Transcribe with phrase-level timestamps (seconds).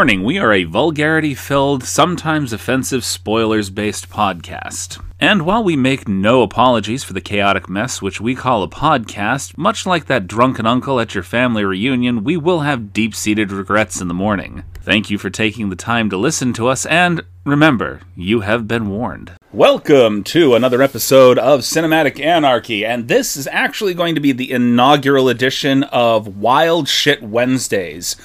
[0.00, 4.98] Warning we are a vulgarity filled, sometimes offensive spoilers based podcast.
[5.20, 9.58] And while we make no apologies for the chaotic mess which we call a podcast,
[9.58, 14.00] much like that drunken uncle at your family reunion, we will have deep seated regrets
[14.00, 14.64] in the morning.
[14.80, 18.88] Thank you for taking the time to listen to us, and remember, you have been
[18.88, 19.32] warned.
[19.52, 24.50] Welcome to another episode of Cinematic Anarchy, and this is actually going to be the
[24.50, 28.16] inaugural edition of Wild Shit Wednesdays,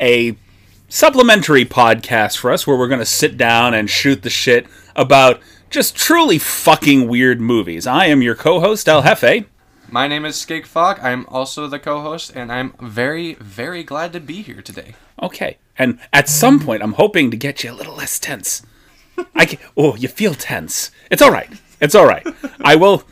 [0.00, 0.36] a
[0.90, 5.40] supplementary podcast for us where we're going to sit down and shoot the shit about
[5.70, 7.86] just truly fucking weird movies.
[7.86, 9.46] I am your co host, El Jefe.
[9.88, 10.98] My name is Skig Fogg.
[11.00, 14.94] I'm also the co-host, and I'm very, very glad to be here today.
[15.20, 15.58] Okay.
[15.76, 18.62] And at some point, I'm hoping to get you a little less tense.
[19.34, 20.92] I can, oh, you feel tense.
[21.10, 21.50] It's all right.
[21.80, 22.24] It's all right.
[22.60, 23.02] I will.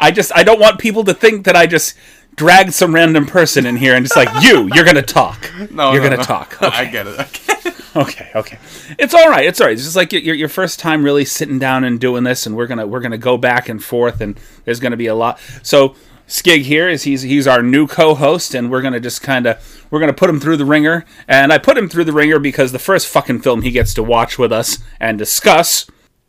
[0.00, 0.32] I just.
[0.34, 1.96] I don't want people to think that I just
[2.36, 4.68] dragged some random person in here and just like you.
[4.74, 5.50] You're gonna talk.
[5.70, 6.22] No, you're no, gonna no.
[6.22, 6.56] talk.
[6.62, 6.90] I Okay.
[6.92, 7.18] get it.
[7.18, 7.74] I get it.
[7.96, 8.30] okay.
[8.34, 8.58] Okay.
[8.98, 9.46] It's all right.
[9.46, 9.72] It's all right.
[9.74, 12.66] It's just like your your first time really sitting down and doing this, and we're
[12.66, 15.38] gonna we're gonna go back and forth, and there's gonna be a lot.
[15.62, 15.94] So.
[16.28, 20.00] Skig here is he's he's our new co-host and we're gonna just kind of we're
[20.00, 22.78] gonna put him through the ringer and I put him through the ringer because the
[22.78, 25.84] first fucking film he gets to watch with us and discuss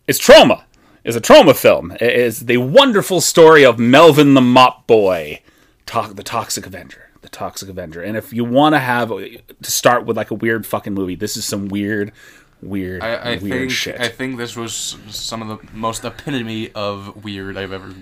[0.08, 0.64] is Troma
[1.06, 5.42] is a Troma film It is the wonderful story of Melvin the Mop Boy
[5.88, 10.06] to- the Toxic Avenger the Toxic Avenger and if you want to have to start
[10.06, 12.12] with like a weird fucking movie this is some weird
[12.62, 16.72] weird I, I weird think shit I think this was some of the most epitome
[16.74, 17.94] of weird I've ever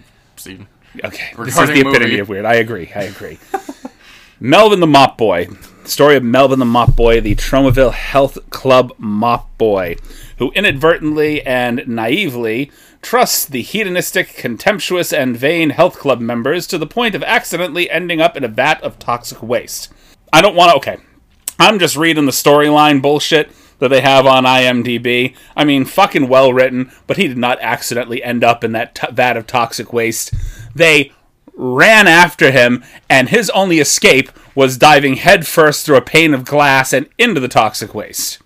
[0.42, 0.68] seen.
[1.04, 2.20] Okay, this is the epitome movie.
[2.20, 2.46] of weird.
[2.46, 2.92] I agree.
[2.94, 3.40] I agree.
[4.40, 5.48] Melvin the Mop Boy.
[5.86, 9.96] Story of Melvin the Mop Boy, the Tromaville Health Club Mop Boy,
[10.38, 16.88] who inadvertently and naively trusts the hedonistic, contemptuous, and vain health club members to the
[16.88, 19.92] point of accidentally ending up in a vat of toxic waste.
[20.32, 20.78] I don't want to.
[20.78, 20.98] Okay.
[21.60, 25.36] I'm just reading the storyline bullshit that they have on IMDb.
[25.56, 29.08] I mean, fucking well written, but he did not accidentally end up in that t-
[29.12, 30.34] vat of toxic waste.
[30.74, 31.12] They
[31.56, 36.94] ran after him, and his only escape was diving headfirst through a pane of glass
[36.94, 38.40] and into the toxic waste.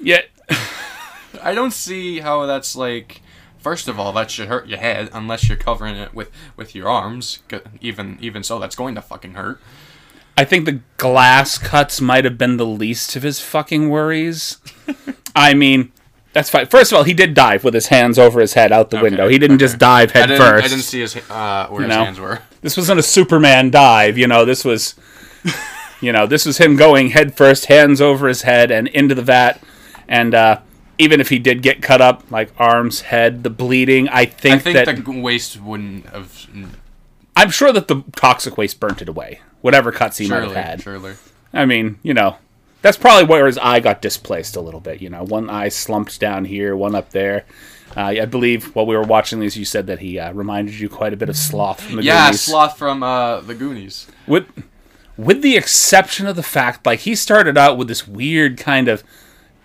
[0.00, 0.26] Yet,
[1.42, 3.22] I don't see how that's like.
[3.58, 6.88] First of all, that should hurt your head unless you're covering it with with your
[6.88, 7.40] arms.
[7.80, 9.60] Even even so, that's going to fucking hurt.
[10.36, 14.58] I think the glass cuts might have been the least of his fucking worries.
[15.34, 15.90] I mean,
[16.32, 16.66] that's fine.
[16.66, 19.26] First of all, he did dive with his hands over his head out the window.
[19.26, 20.64] He didn't just dive I head didn't, first.
[20.64, 22.04] I didn't see his uh, where his know?
[22.04, 22.40] hands were.
[22.60, 24.44] this wasn't a Superman dive, you know.
[24.44, 24.94] This was,
[26.00, 29.22] you know, this was him going head first, hands over his head, and into the
[29.22, 29.60] vat.
[30.06, 30.60] And uh,
[30.98, 34.58] even if he did get cut up, like arms, head, the bleeding, I think, I
[34.58, 36.46] think that the waste wouldn't have.
[37.36, 39.40] I'm sure that the toxic waste burnt it away.
[39.60, 40.82] Whatever cuts he might Surely, have had.
[40.82, 41.14] surely.
[41.52, 42.36] I mean, you know,
[42.82, 45.00] that's probably where his eye got displaced a little bit.
[45.00, 47.44] You know, one eye slumped down here, one up there.
[47.96, 50.88] Uh, I believe while we were watching these, you said that he uh, reminded you
[50.88, 52.48] quite a bit of Sloth from the Yeah, Goonies.
[52.48, 54.06] Yeah, Sloth from uh, the Goonies.
[54.26, 54.46] with
[55.16, 59.02] with the exception of the fact like he started out with this weird kind of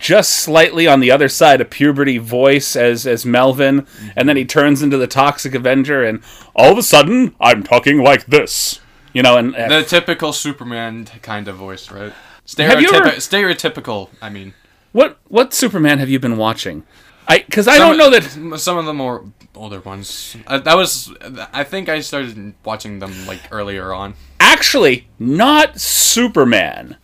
[0.03, 3.87] just slightly on the other side of puberty voice as as Melvin
[4.17, 6.21] and then he turns into the toxic avenger and
[6.55, 8.79] all of a sudden I'm talking like this
[9.13, 12.11] you know and uh, The typical Superman kind of voice, right?
[12.11, 12.15] Have
[12.45, 14.09] Stereotypi- ever- stereotypical.
[14.21, 14.53] I mean,
[14.91, 16.83] what what Superman have you been watching
[17.25, 19.23] I cuz I Some- don't know that some of the more
[19.55, 20.35] older ones.
[20.47, 21.13] Uh, that was.
[21.53, 24.15] I think I started watching them like earlier on.
[24.41, 26.97] actually not Superman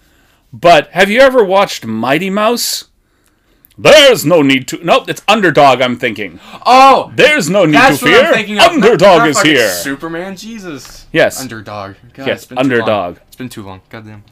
[0.52, 2.89] but have you ever watched Mighty Mouse
[3.82, 4.84] There's no need to.
[4.84, 5.82] Nope, it's underdog.
[5.82, 6.40] I'm thinking.
[6.66, 8.26] Oh, There's no need that's to what fear.
[8.28, 8.64] I'm thinking of.
[8.66, 9.70] Underdog is here.
[9.70, 11.06] Superman, Jesus.
[11.14, 11.40] Yes.
[11.40, 11.96] Underdog.
[12.14, 12.72] God, Yes, it's been too long.
[12.74, 13.18] underdog.
[13.28, 13.80] It's been too long.
[13.90, 14.24] Goddamn.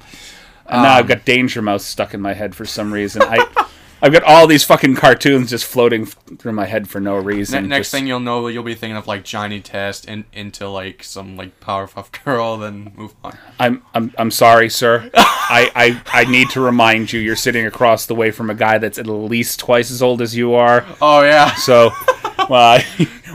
[0.65, 3.21] And now I've um, got Danger Mouse stuck in my head for some reason.
[3.21, 3.38] I,
[4.01, 7.63] I've got all these fucking cartoons just floating through my head for no reason.
[7.63, 10.67] Ne- next Just- thing you'll know, you'll be thinking of like Johnny Test and into
[10.69, 13.38] like some like Powerpuff Girl, then move on.
[13.59, 15.09] I'm, I'm, I'm sorry, sir.
[15.15, 18.77] I, I, I need to remind you, you're sitting across the way from a guy
[18.77, 20.85] that's at least twice as old as you are.
[21.01, 21.55] Oh yeah.
[21.55, 21.91] So,
[22.38, 22.79] uh,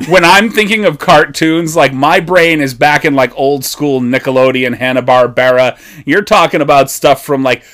[0.09, 4.77] when I'm thinking of cartoons, like my brain is back in like old school Nickelodeon,
[4.77, 5.79] Hanna Barbera.
[6.07, 7.65] You're talking about stuff from like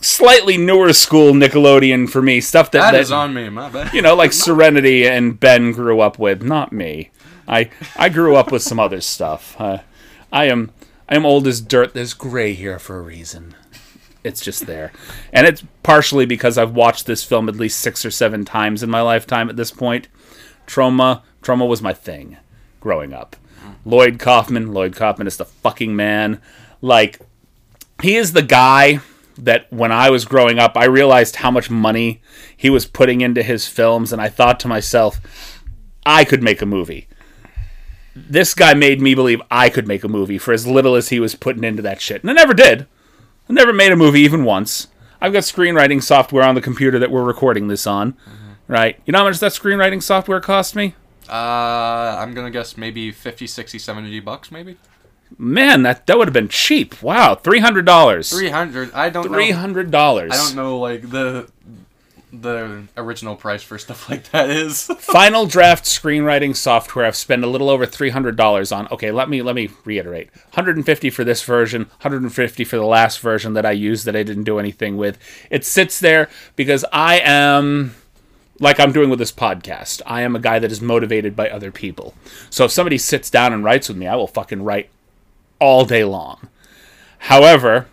[0.00, 2.40] slightly newer school Nickelodeon for me.
[2.40, 3.48] Stuff that, That that is on me.
[3.48, 3.92] My bad.
[3.92, 6.42] you know, like Serenity and Ben grew up with.
[6.42, 7.10] Not me.
[7.46, 9.56] I I grew up with some other stuff.
[9.58, 9.78] Uh,
[10.32, 10.70] I am
[11.08, 11.94] I am old as dirt.
[11.94, 13.54] There's gray here for a reason.
[14.24, 14.92] It's just there,
[15.32, 18.90] and it's partially because I've watched this film at least six or seven times in
[18.90, 19.48] my lifetime.
[19.48, 20.08] At this point,
[20.66, 22.36] Troma Troma was my thing
[22.80, 23.36] growing up.
[23.84, 26.42] Lloyd Kaufman, Lloyd Kaufman is the fucking man.
[26.82, 27.20] Like
[28.02, 29.00] he is the guy
[29.38, 32.20] that when I was growing up, I realized how much money
[32.56, 35.20] he was putting into his films, and I thought to myself,
[36.04, 37.08] I could make a movie.
[38.14, 41.20] This guy made me believe I could make a movie for as little as he
[41.20, 42.22] was putting into that shit.
[42.22, 42.86] And I never did.
[43.48, 44.88] I never made a movie even once.
[45.20, 48.16] I've got screenwriting software on the computer that we're recording this on.
[48.66, 49.00] Right.
[49.06, 50.94] You know how much that screenwriting software cost me?
[51.28, 54.76] Uh, I'm gonna guess maybe 50, 60, 70 bucks, maybe
[55.36, 57.02] Man, that that would have been cheap.
[57.02, 58.30] Wow, three hundred dollars.
[58.30, 58.92] three hundred.
[58.92, 59.56] I don't Three know.
[59.58, 60.32] hundred dollars.
[60.32, 61.48] I don't know like the
[62.32, 64.84] the original price for stuff like that is.
[64.98, 67.06] Final draft screenwriting software.
[67.06, 68.88] I've spent a little over three hundred dollars on.
[68.90, 72.22] Okay, let me let me reiterate: one hundred and fifty for this version, one hundred
[72.22, 75.18] and fifty for the last version that I used that I didn't do anything with.
[75.50, 77.94] It sits there because I am.
[78.60, 80.02] Like I'm doing with this podcast.
[80.04, 82.14] I am a guy that is motivated by other people.
[82.50, 84.90] So if somebody sits down and writes with me, I will fucking write
[85.60, 86.48] all day long.
[87.18, 87.86] However,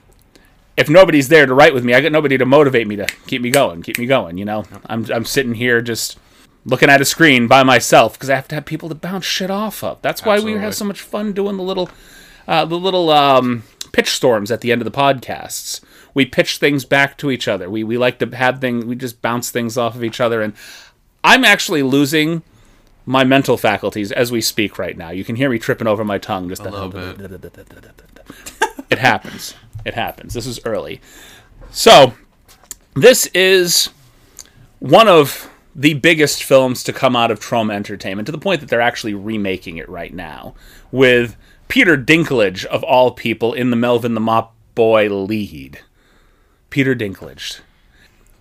[0.77, 3.41] if nobody's there to write with me, I got nobody to motivate me to keep
[3.41, 4.37] me going, keep me going.
[4.37, 6.17] You know, I'm I'm sitting here just
[6.65, 9.49] looking at a screen by myself because I have to have people to bounce shit
[9.49, 10.01] off of.
[10.01, 11.89] That's why we have so much fun doing the little
[12.47, 15.81] uh, the little um, pitch storms at the end of the podcasts.
[16.13, 17.69] We pitch things back to each other.
[17.69, 18.85] We we like to have things.
[18.85, 20.53] We just bounce things off of each other, and
[21.23, 22.43] I'm actually losing
[23.05, 25.09] my mental faculties as we speak right now.
[25.09, 27.19] You can hear me tripping over my tongue just A little bit.
[28.89, 29.55] it happens.
[29.85, 30.33] It happens.
[30.33, 31.01] This is early.
[31.71, 32.13] So,
[32.95, 33.89] this is
[34.79, 38.69] one of the biggest films to come out of Troma Entertainment to the point that
[38.69, 40.55] they're actually remaking it right now
[40.91, 41.35] with
[41.67, 45.79] Peter Dinklage, of all people, in the Melvin the Mop Boy lead.
[46.69, 47.59] Peter Dinklage.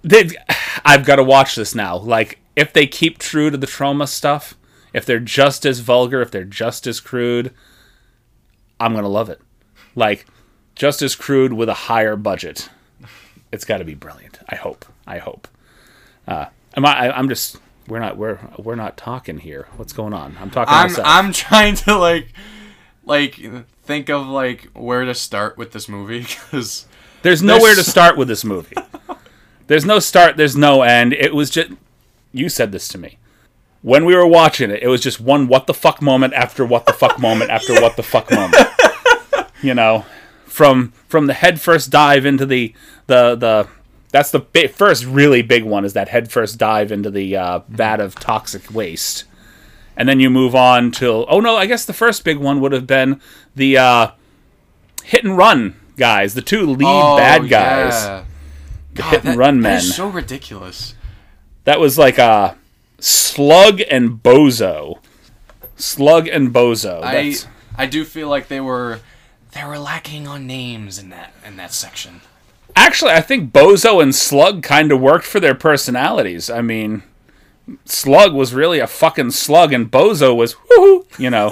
[0.02, 0.30] They,
[0.84, 1.96] I've got to watch this now.
[1.96, 4.54] Like, if they keep true to the Troma stuff,
[4.92, 7.52] if they're just as vulgar, if they're just as crude,
[8.78, 9.40] I'm going to love it.
[9.94, 10.26] Like,
[10.74, 12.68] just as crude with a higher budget.
[13.52, 14.40] It's got to be brilliant.
[14.48, 14.84] I hope.
[15.06, 15.46] I hope.
[16.26, 16.46] Uh,
[16.76, 17.16] am I, I?
[17.16, 17.56] I'm just.
[17.86, 18.16] We're not.
[18.16, 19.68] We're we're not talking here.
[19.76, 20.36] What's going on?
[20.40, 20.74] I'm talking.
[20.74, 21.06] I'm myself.
[21.08, 22.32] I'm trying to like
[23.04, 23.40] like
[23.82, 26.86] think of like where to start with this movie because
[27.22, 28.76] There's nowhere to start with this movie.
[29.66, 30.36] There's no start.
[30.36, 31.12] There's no end.
[31.12, 31.70] It was just.
[32.34, 33.18] You said this to me
[33.80, 34.82] when we were watching it.
[34.82, 37.96] It was just one what the fuck moment after what the fuck moment after what
[37.96, 38.56] the fuck moment.
[39.62, 40.04] You know,
[40.46, 42.74] from from the head first dive into the
[43.06, 43.68] the the.
[44.10, 44.40] That's the
[44.72, 45.84] first really big one.
[45.84, 49.24] Is that head first dive into the uh, vat of toxic waste,
[49.96, 51.26] and then you move on till.
[51.28, 53.20] Oh no, I guess the first big one would have been
[53.56, 54.10] the uh,
[55.02, 58.04] hit and run guys, the two lead bad guys.
[58.04, 58.24] Oh,
[58.94, 59.80] the hit and run men.
[59.80, 60.94] So ridiculous.
[61.64, 62.54] That was like uh,
[62.98, 64.98] Slug and Bozo.
[65.76, 67.02] Slug and Bozo.
[67.02, 69.00] I That's, I do feel like they were
[69.52, 72.20] they were lacking on names in that in that section.
[72.76, 76.50] actually, I think Bozo and Slug kind of worked for their personalities.
[76.50, 77.02] I mean,
[77.86, 81.50] Slug was really a fucking slug, and Bozo was, whoo, you know,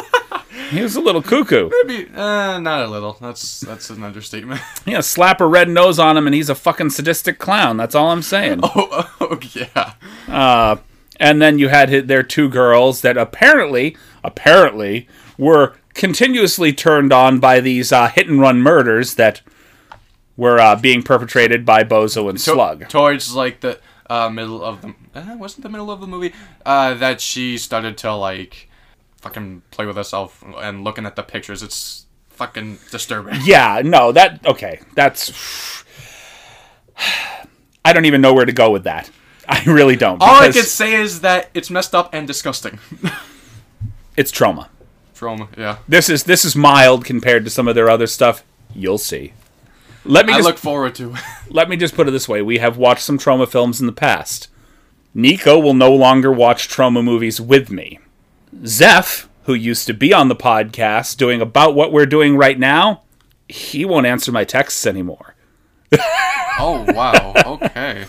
[0.71, 1.71] he was a little cuckoo.
[1.85, 3.16] Maybe uh, not a little.
[3.21, 4.61] That's that's an understatement.
[4.87, 7.76] Know, slap a red nose on him, and he's a fucking sadistic clown.
[7.76, 8.61] That's all I'm saying.
[8.64, 9.09] oh,
[9.55, 9.95] yeah.
[10.29, 10.77] Uh,
[11.21, 15.09] and then you had their two girls that apparently, apparently,
[15.39, 19.41] were continuously turned on by these uh, hit and run murders that
[20.37, 22.89] were uh, being perpetrated by Bozo and To- Slug.
[22.89, 26.33] towards like the uh, middle of the uh, wasn't the middle of the movie
[26.67, 28.69] uh, that she started to like
[29.19, 31.62] fucking play with herself and looking at the pictures.
[31.62, 33.39] It's fucking disturbing.
[33.45, 34.81] Yeah, no, that okay.
[34.95, 35.85] That's
[37.85, 39.11] I don't even know where to go with that.
[39.49, 40.21] I really don't.
[40.23, 42.79] All I can say is that it's messed up and disgusting.
[44.17, 44.69] it's Troma.
[45.15, 45.79] Troma, yeah.
[45.89, 48.45] This is this is mild compared to some of their other stuff.
[48.75, 49.33] You'll see.
[50.05, 51.15] Let me I just look forward to.
[51.51, 53.93] let me just put it this way: we have watched some Troma films in the
[53.93, 54.49] past.
[55.15, 57.99] Nico will no longer watch Troma movies with me.
[58.67, 63.03] Zeph, who used to be on the podcast doing about what we're doing right now,
[63.49, 65.35] he won't answer my texts anymore.
[66.59, 67.35] oh wow.
[67.47, 68.07] Okay.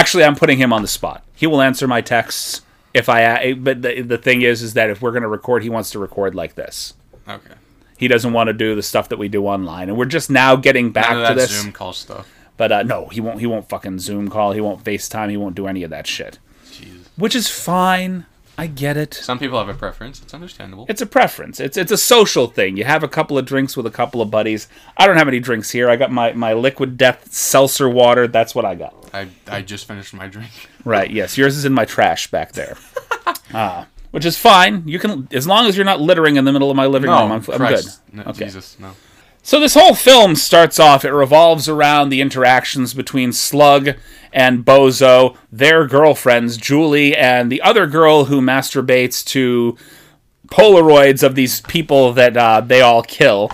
[0.00, 1.24] Actually, I'm putting him on the spot.
[1.34, 2.62] He will answer my texts
[2.94, 3.52] if I.
[3.54, 5.98] But the, the thing is, is that if we're going to record, he wants to
[5.98, 6.94] record like this.
[7.28, 7.54] Okay.
[7.98, 10.56] He doesn't want to do the stuff that we do online, and we're just now
[10.56, 11.50] getting back None of to that this.
[11.62, 12.26] Zoom call stuff.
[12.56, 13.40] But uh, no, he won't.
[13.40, 14.52] He won't fucking Zoom call.
[14.52, 15.30] He won't FaceTime.
[15.30, 16.38] He won't do any of that shit.
[16.66, 17.04] Jeez.
[17.16, 18.24] Which is fine.
[18.60, 19.14] I get it.
[19.14, 20.20] Some people have a preference.
[20.20, 20.84] It's understandable.
[20.86, 21.60] It's a preference.
[21.60, 22.76] It's it's a social thing.
[22.76, 24.68] You have a couple of drinks with a couple of buddies.
[24.98, 25.88] I don't have any drinks here.
[25.88, 28.28] I got my, my liquid death seltzer water.
[28.28, 28.94] That's what I got.
[29.14, 30.50] I I just finished my drink.
[30.84, 31.10] Right.
[31.10, 31.38] Yes.
[31.38, 32.76] Yours is in my trash back there.
[33.52, 34.86] Ah, which is fine.
[34.86, 37.32] You can as long as you're not littering in the middle of my living room.
[37.32, 37.84] I'm, I'm good.
[38.12, 38.44] No, Okay.
[38.44, 38.92] Jesus, no.
[39.42, 43.94] So this whole film starts off, it revolves around the interactions between Slug
[44.32, 49.76] and Bozo, their girlfriends, Julie and the other girl who masturbates to
[50.48, 53.50] Polaroids of these people that uh, they all kill.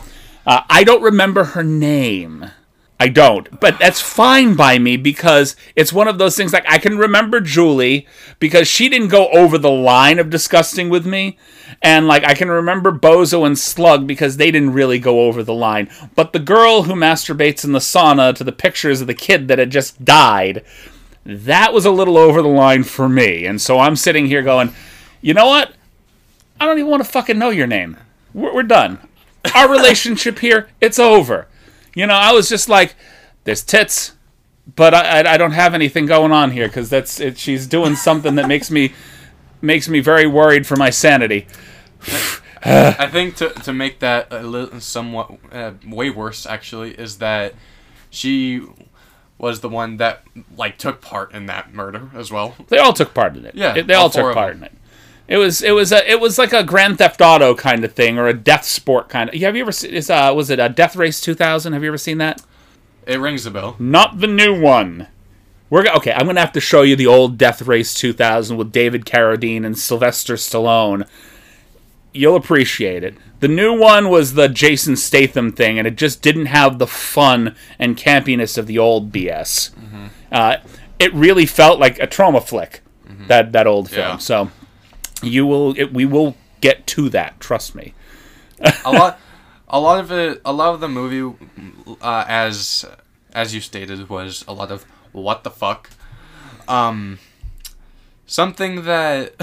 [0.47, 2.51] Uh, I don't remember her name.
[2.99, 6.79] I don't, but that's fine by me because it's one of those things like I
[6.79, 8.07] can remember Julie
[8.39, 11.37] because she didn't go over the line of disgusting with me.
[11.83, 15.53] And like I can remember Bozo and Slug because they didn't really go over the
[15.53, 15.91] line.
[16.15, 19.59] But the girl who masturbates in the sauna to the pictures of the kid that
[19.59, 20.65] had just died,
[21.27, 23.45] that was a little over the line for me.
[23.45, 24.73] And so I'm sitting here going,
[25.21, 25.75] you know what?
[26.59, 27.99] I don't even want to fucking know your name.
[28.33, 29.01] We're, we're done.
[29.55, 31.47] Our relationship here, it's over.
[31.97, 32.95] You know, I was just like,
[33.45, 34.13] there's tits,
[34.77, 37.97] but I, I, I don't have anything going on here because that's it, she's doing
[37.97, 38.93] something that makes me
[39.63, 41.47] makes me very worried for my sanity.
[42.63, 47.55] I think to, to make that a little somewhat uh, way worse actually is that
[48.11, 48.63] she
[49.39, 50.23] was the one that
[50.55, 52.57] like took part in that murder as well.
[52.69, 53.55] They all took part in it.
[53.55, 54.73] Yeah, they all, all took part in it.
[55.29, 58.17] It was it was a it was like a Grand Theft Auto kind of thing
[58.19, 59.35] or a Death Sport kind of.
[59.41, 59.93] Have you ever seen?
[59.93, 61.73] Is uh was it a Death Race 2000?
[61.73, 62.43] Have you ever seen that?
[63.07, 63.77] It rings a bell.
[63.79, 65.09] Not the new one.
[65.69, 66.13] We're go- okay.
[66.13, 69.77] I'm gonna have to show you the old Death Race 2000 with David Carradine and
[69.77, 71.09] Sylvester Stallone.
[72.13, 73.15] You'll appreciate it.
[73.41, 77.55] The new one was the Jason Statham thing, and it just didn't have the fun
[77.79, 79.71] and campiness of the old BS.
[80.33, 80.57] Uh,
[80.99, 82.81] it really felt like a Troma flick.
[83.29, 84.01] That that old film.
[84.13, 84.17] Yeah.
[84.19, 84.51] So
[85.23, 85.75] you will.
[85.79, 87.39] It, we will get to that.
[87.41, 87.95] Trust me.
[88.85, 89.19] a lot
[89.69, 91.37] a lot of it a lot of the movie
[92.01, 92.87] uh, as
[93.35, 95.91] as you stated was a lot of what the fuck
[96.69, 97.19] um
[98.27, 99.35] something that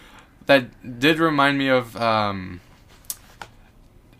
[0.46, 2.60] that did remind me of um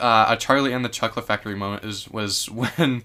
[0.01, 3.03] uh, a Charlie and the Chocolate Factory moment is was when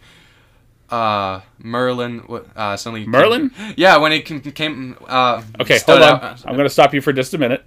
[0.90, 2.22] uh Merlin
[2.56, 3.52] uh suddenly Merlin?
[3.76, 6.22] yeah when he came, came uh Okay, hold on.
[6.24, 7.66] out- I'm going to stop you for just a minute.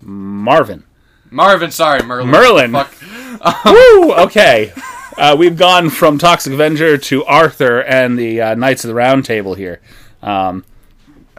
[0.00, 0.84] Marvin.
[1.30, 2.72] Marvin sorry Merlin Merlin.
[2.72, 2.94] fuck
[3.64, 4.12] Woo!
[4.18, 4.72] Okay.
[5.16, 9.24] Uh, we've gone from Toxic Avenger to Arthur and the uh, Knights of the Round
[9.24, 9.80] Table here.
[10.22, 10.64] Um,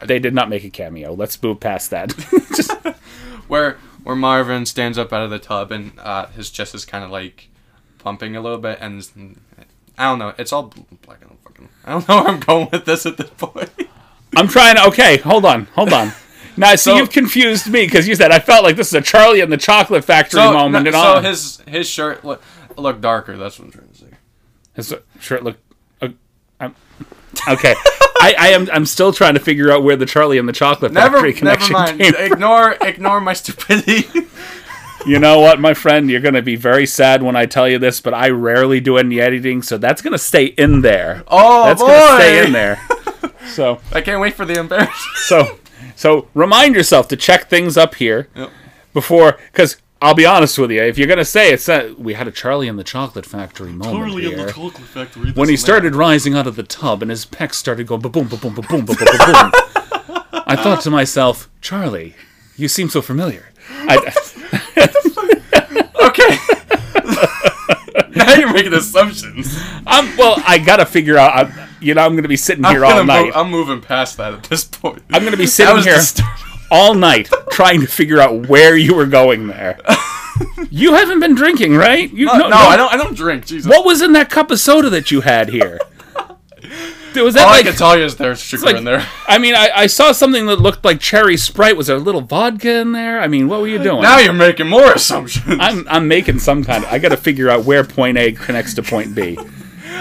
[0.04, 1.14] they did not make a cameo.
[1.14, 2.10] Let's move past that.
[2.56, 2.72] Just,
[3.48, 7.04] where where Marvin stands up out of the tub and uh, his chest is kind
[7.06, 7.48] of like
[8.00, 9.40] pumping a little bit, and
[9.98, 10.34] I don't know.
[10.38, 10.74] It's all
[11.06, 11.70] black and fucking.
[11.86, 13.70] I don't know where I'm going with this at this point.
[14.36, 14.88] I'm trying to.
[14.88, 16.12] Okay, hold on, hold on.
[16.60, 19.02] Now, see, So- you've confused me because you said I felt like this is a
[19.02, 20.84] Charlie and the Chocolate Factory So, moment.
[20.86, 21.22] no- and so all.
[21.22, 22.42] his his shirt look,
[22.78, 23.38] looked darker.
[23.38, 24.06] That's what I'm trying to say.
[24.76, 25.62] His shirt looked.
[26.02, 26.10] Uh,
[26.60, 26.76] I'm-
[27.50, 27.74] okay,
[28.22, 28.68] I, I am.
[28.74, 31.40] I'm still trying to figure out where the Charlie and the Chocolate Never, Factory never
[31.40, 32.00] connection mind.
[32.00, 32.14] came.
[32.14, 32.24] from.
[32.34, 34.08] Ignore, ignore my stupidity.
[35.06, 36.12] You know what, my friend?
[36.12, 38.98] You're going to be very sad when I tell you this, but I rarely do
[38.98, 41.24] any editing, so that's going to stay in there.
[41.30, 41.88] Oh that's boy!
[41.88, 42.82] going to stay in there.
[43.48, 44.94] So, I can't wait for the embarrassment.
[45.28, 45.59] so,
[46.00, 48.50] so remind yourself to check things up here Yep.
[48.94, 52.14] before, because I'll be honest with you, if you're going to say it's uh, we
[52.14, 54.48] had a Charlie and the Chocolate Factory moment here.
[54.50, 55.32] chocolate factory.
[55.34, 58.28] when he started rising out of the tub and his pecs started going ba boom
[58.30, 62.16] ba boom ba boom ba boom ba boom, I thought to myself, Charlie,
[62.56, 63.50] you seem so familiar.
[63.70, 63.96] I,
[66.08, 66.38] Okay.
[68.16, 69.58] now you're making assumptions.
[69.86, 70.42] I'm well.
[70.46, 71.34] I gotta figure out.
[71.34, 73.26] I, you know, I'm gonna be sitting here all night.
[73.26, 75.04] move, I'm moving past that at this point.
[75.12, 76.32] I'm gonna be sitting here disturbing.
[76.72, 79.80] all night trying to figure out where you were going there.
[80.70, 82.12] you haven't been drinking, right?
[82.12, 82.94] You, uh, No, no, I don't.
[82.94, 83.46] I don't drink.
[83.46, 83.70] Jesus.
[83.70, 85.80] What was in that cup of soda that you had here?
[87.24, 87.66] Was that All like?
[87.66, 89.06] I can tell you is there's sugar like- in there.
[89.28, 91.78] I mean, I, I saw something that looked like cherry sprite.
[91.78, 93.20] Was there a little vodka in there?
[93.20, 94.02] I mean, what were you doing?
[94.02, 95.46] Now you're making more assumptions.
[95.60, 96.92] I'm I'm making some kind of.
[96.92, 99.38] I got to figure out where point A connects to point B.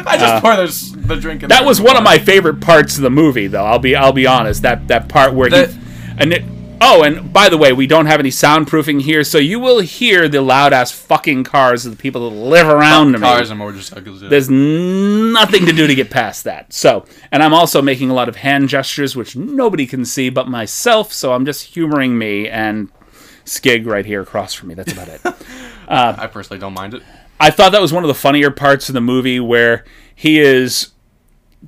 [0.06, 2.60] I just pour this, the drink in uh, That there was one of my favorite
[2.60, 3.64] parts of the movie, though.
[3.64, 4.62] I'll be I'll be honest.
[4.62, 5.78] That that part where That- he
[6.18, 6.44] and it,
[6.80, 10.28] oh, and by the way, we don't have any soundproofing here, so you will hear
[10.28, 13.20] the loud ass fucking cars of the people that live around on.
[13.20, 13.26] me.
[13.26, 14.22] Cars and motorcycles.
[14.22, 14.28] Yeah.
[14.28, 16.72] There's nothing to do to get past that.
[16.72, 20.48] So, and I'm also making a lot of hand gestures, which nobody can see but
[20.48, 21.12] myself.
[21.12, 22.90] So I'm just humoring me and
[23.44, 24.74] Skig right here across from me.
[24.74, 25.20] That's about it.
[25.88, 27.02] Uh, I personally don't mind it.
[27.40, 30.88] I thought that was one of the funnier parts of the movie where he is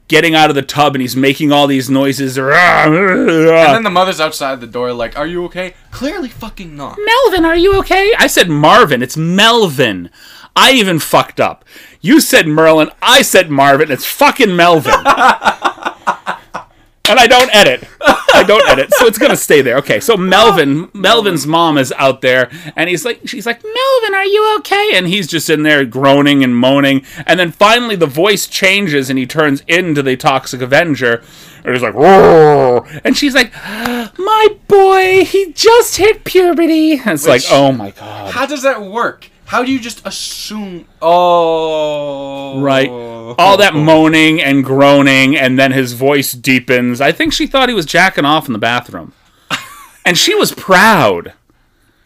[0.09, 2.39] getting out of the tub and he's making all these noises.
[2.39, 6.99] And then the mother's outside the door, like, "Are you okay?" Clearly, fucking not.
[6.99, 8.13] Melvin, are you okay?
[8.19, 9.03] I said Marvin.
[9.03, 10.11] It's Melvin.
[10.57, 11.65] I even fucked up.
[12.01, 12.91] You said Merlin.
[13.01, 13.91] I said Marvin.
[13.91, 14.95] It's fucking Melvin.
[17.11, 17.87] and I don't edit.
[18.01, 19.77] I don't edit, so it's gonna stay there.
[19.79, 24.25] Okay, so Melvin, Melvin's mom is out there, and he's like, she's like, Melvin, are
[24.25, 24.93] you okay?
[24.95, 29.19] And he's just in there groaning and moaning, and then finally the voice changes, and
[29.19, 31.23] he turns into the Toxic Avenger,
[31.65, 32.87] and he's like, Roar!
[33.05, 36.93] and she's like, my boy, he just hit puberty.
[36.93, 38.33] And it's like, oh my god.
[38.33, 39.31] How does that work?
[39.51, 40.87] How do you just assume?
[41.03, 42.89] Oh, Right.
[42.89, 47.01] All that moaning and groaning, and then his voice deepens.
[47.01, 49.13] I think she thought he was jacking off in the bathroom.
[50.05, 51.33] and she was proud.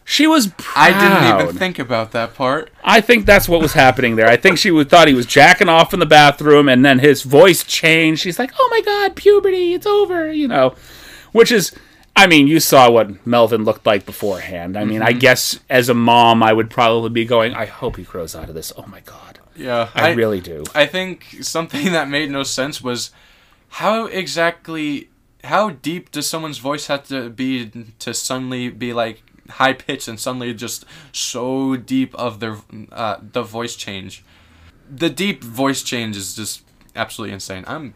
[0.03, 0.93] She was proud.
[0.93, 2.71] I didn't even think about that part.
[2.83, 4.27] I think that's what was happening there.
[4.27, 7.21] I think she was, thought he was jacking off in the bathroom, and then his
[7.21, 8.21] voice changed.
[8.21, 10.73] She's like, "Oh my god, puberty, it's over," you know,
[11.31, 11.73] which is,
[12.15, 14.77] I mean, you saw what Melvin looked like beforehand.
[14.77, 18.03] I mean, I guess as a mom, I would probably be going, "I hope he
[18.03, 20.63] grows out of this." Oh my god, Yeah, I, really do.
[20.73, 23.11] I think something that made no sense was
[23.67, 25.09] how exactly
[25.43, 27.69] how deep does someone's voice have to be
[27.99, 32.57] to suddenly be like high pitched and suddenly just so deep of their
[32.91, 34.23] uh, the voice change.
[34.89, 36.63] The deep voice change is just
[36.95, 37.65] absolutely insane.
[37.67, 37.93] I'm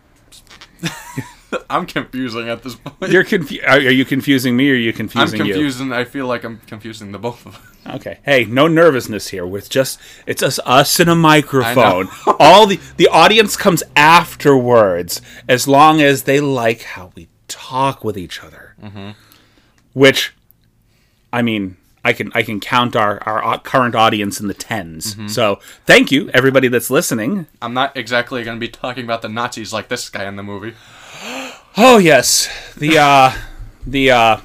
[1.69, 3.11] I'm confusing at this point.
[3.11, 6.27] You're confu- are, are you confusing me or are you I'm confusing confused I feel
[6.27, 7.95] like I'm confusing the both of us.
[7.95, 8.19] Okay.
[8.23, 9.45] Hey, no nervousness here.
[9.45, 12.09] With just it's just us and a microphone.
[12.39, 18.17] All the the audience comes afterwards as long as they like how we talk with
[18.17, 18.75] each other.
[18.81, 19.11] Mm-hmm.
[19.93, 20.35] Which,
[21.33, 25.27] I mean, I can I can count our our current audience in the 10s Mm-hmm.
[25.27, 27.47] So thank you everybody that's listening.
[27.61, 30.43] I'm not exactly going to be talking about the Nazis like this guy in the
[30.43, 30.75] movie.
[31.81, 33.31] Oh yes, the uh
[33.87, 34.41] the uh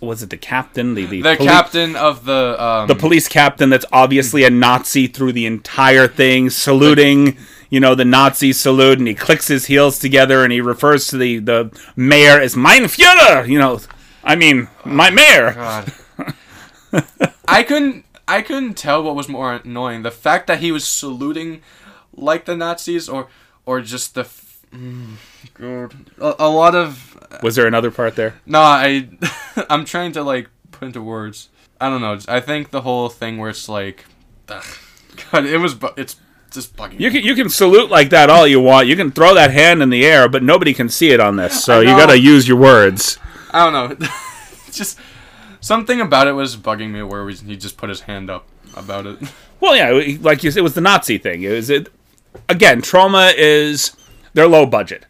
[0.00, 3.68] was it the captain the the, The poli- captain of the um, the police captain
[3.68, 7.36] that's obviously a Nazi through the entire thing, saluting,
[7.68, 11.18] you know, the Nazi salute, and he clicks his heels together and he refers to
[11.18, 13.80] the, the mayor as Mein Führer, you know,
[14.22, 15.54] I mean, my mayor.
[15.54, 15.92] God.
[17.48, 20.02] I couldn't I couldn't tell what was more annoying.
[20.02, 21.60] The fact that he was saluting
[22.14, 23.26] like the Nazis or
[23.66, 24.22] or just the
[24.72, 25.14] mm,
[25.54, 25.94] God.
[26.18, 28.34] A, a lot of Was there another part there?
[28.46, 29.08] no, I
[29.70, 31.48] I'm trying to like put into words.
[31.80, 32.18] I don't know.
[32.28, 34.04] I think the whole thing where it's like
[34.48, 34.64] ugh,
[35.30, 36.16] God, it was bu- it's
[36.50, 37.00] just bugging.
[37.00, 37.20] You me.
[37.20, 38.86] can, you can salute like that all you want.
[38.86, 41.64] You can throw that hand in the air, but nobody can see it on this.
[41.64, 43.18] So you got to use your words.
[43.50, 44.06] I don't know.
[44.70, 44.98] just
[45.60, 49.06] something about it was bugging me where we, he just put his hand up about
[49.06, 49.18] it.
[49.62, 51.44] Well, yeah, like you said, it was the Nazi thing.
[51.44, 51.88] It was it
[52.48, 52.82] again.
[52.82, 53.92] Troma is
[54.34, 55.06] they're low budget.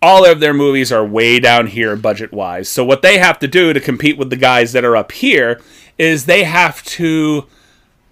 [0.00, 2.68] All of their movies are way down here budget wise.
[2.68, 5.60] So what they have to do to compete with the guys that are up here
[5.98, 7.46] is they have to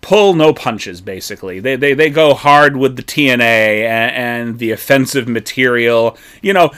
[0.00, 1.00] pull no punches.
[1.00, 6.16] Basically, they they, they go hard with the TNA and, and the offensive material.
[6.42, 6.70] You know.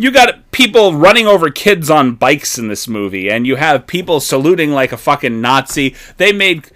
[0.00, 4.20] You got people running over kids on bikes in this movie, and you have people
[4.20, 5.96] saluting like a fucking Nazi.
[6.18, 6.70] They made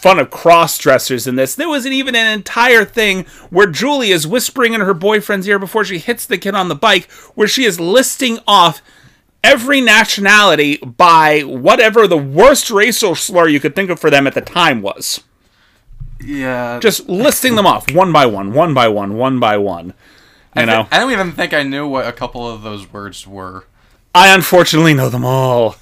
[0.00, 1.54] fun of cross dressers in this.
[1.54, 5.84] There wasn't even an entire thing where Julie is whispering in her boyfriend's ear before
[5.84, 8.80] she hits the kid on the bike, where she is listing off
[9.44, 14.34] every nationality by whatever the worst racial slur you could think of for them at
[14.34, 15.22] the time was.
[16.18, 16.78] Yeah.
[16.80, 19.94] Just listing them off one by one, one by one, one by one.
[20.56, 23.66] You know, I don't even think I knew what a couple of those words were.
[24.14, 25.76] I unfortunately know them all.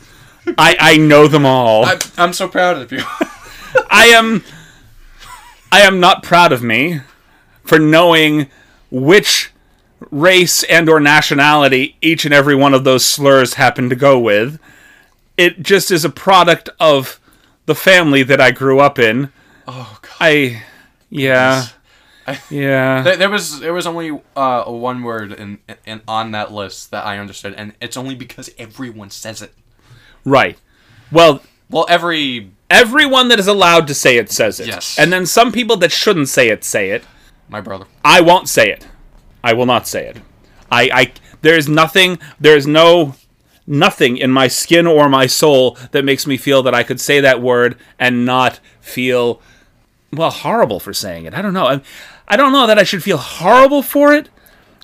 [0.59, 1.87] I, I know them all.
[1.87, 3.03] I, I'm so proud of you.
[3.91, 4.45] I am
[5.71, 7.01] I am not proud of me
[7.63, 8.49] for knowing
[8.91, 9.53] which
[10.11, 14.59] race and or nationality each and every one of those slurs happen to go with.
[15.37, 17.21] It just is a product of
[17.67, 19.33] the family that I grew up in.
[19.67, 20.11] oh god.
[20.21, 20.63] I
[21.11, 21.67] yeah.
[22.51, 23.03] Yeah.
[23.03, 27.07] There, there was there was only uh, one word in, in on that list that
[27.07, 29.55] I understood, and it's only because everyone says it.
[30.25, 30.59] Right.
[31.11, 34.67] Well, Well, every everyone that is allowed to say it says it.
[34.67, 34.99] Yes.
[34.99, 37.05] And then some people that shouldn't say it say it.
[37.49, 37.87] my brother.
[38.05, 38.87] I won't say it.
[39.43, 40.19] I will not say it.
[40.71, 43.15] I, I there is nothing there is no
[43.67, 47.21] nothing in my skin or my soul that makes me feel that I could say
[47.21, 49.41] that word and not feel
[50.13, 51.35] well horrible for saying it.
[51.35, 51.67] I don't know.
[51.67, 51.81] I,
[52.27, 54.31] I don't know that I should feel horrible for it.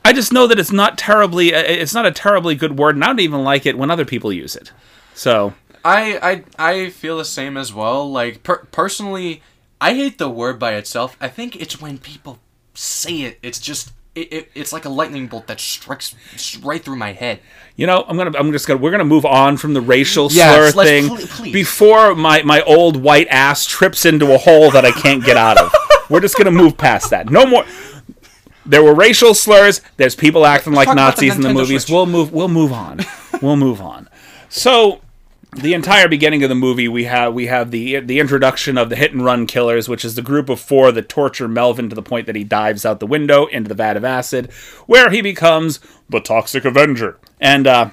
[0.04, 3.08] I just know that it's not terribly it's not a terribly good word and I
[3.08, 4.72] don't even like it when other people use it.
[5.14, 8.10] So, I I I feel the same as well.
[8.10, 9.42] Like per- personally,
[9.80, 11.16] I hate the word by itself.
[11.20, 12.38] I think it's when people
[12.74, 13.38] say it.
[13.42, 16.14] It's just it, it it's like a lightning bolt that strikes
[16.62, 17.40] right through my head.
[17.76, 20.72] You know, I'm gonna, I'm just gonna, we're gonna move on from the racial Yes,
[20.72, 21.52] slur thing pl- please.
[21.52, 25.58] before my my old white ass trips into a hole that I can't get out
[25.58, 25.72] of.
[26.10, 27.28] we're just gonna move past that.
[27.28, 27.64] No more.
[28.64, 29.80] there were racial slurs.
[29.96, 31.82] There's people acting like about the Nazis in the movies.
[31.84, 31.92] Switch.
[31.92, 32.32] We'll move.
[32.32, 33.00] We'll move on.
[33.42, 34.08] we'll move on.
[34.48, 35.00] So,
[35.56, 38.96] the entire beginning of the movie, we have we have the the introduction of the
[38.96, 42.02] hit and run killers, which is the group of four that torture Melvin to the
[42.02, 44.50] point that he dives out the window into the vat of acid,
[44.86, 47.18] where he becomes the Toxic Avenger.
[47.40, 47.90] And uh,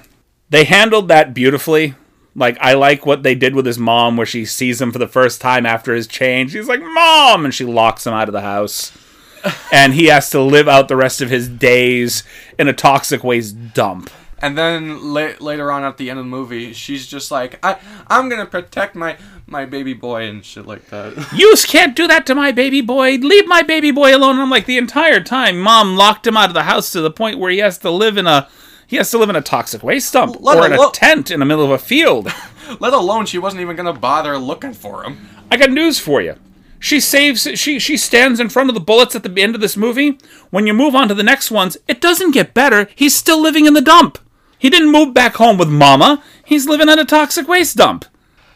[0.50, 1.94] they handled that beautifully.
[2.34, 5.08] Like I like what they did with his mom, where she sees him for the
[5.08, 6.52] first time after his change.
[6.52, 8.92] She's like, "Mom," and she locks him out of the house,
[9.72, 12.24] and he has to live out the rest of his days
[12.58, 14.10] in a toxic waste dump.
[14.42, 17.78] And then la- later on at the end of the movie, she's just like, I,
[18.08, 21.14] I'm gonna protect my my baby boy and shit like that.
[21.32, 23.12] You can't do that to my baby boy.
[23.16, 24.32] Leave my baby boy alone.
[24.32, 27.10] And I'm like, the entire time, mom locked him out of the house to the
[27.10, 28.48] point where he has to live in a
[28.86, 31.30] he has to live in a toxic waste dump Let or in a alone- tent
[31.30, 32.30] in the middle of a field.
[32.80, 35.28] Let alone she wasn't even gonna bother looking for him.
[35.50, 36.34] I got news for you.
[36.80, 37.46] She saves.
[37.54, 40.18] She she stands in front of the bullets at the end of this movie.
[40.50, 42.88] When you move on to the next ones, it doesn't get better.
[42.96, 44.18] He's still living in the dump.
[44.62, 46.22] He didn't move back home with Mama.
[46.44, 48.04] He's living in a toxic waste dump.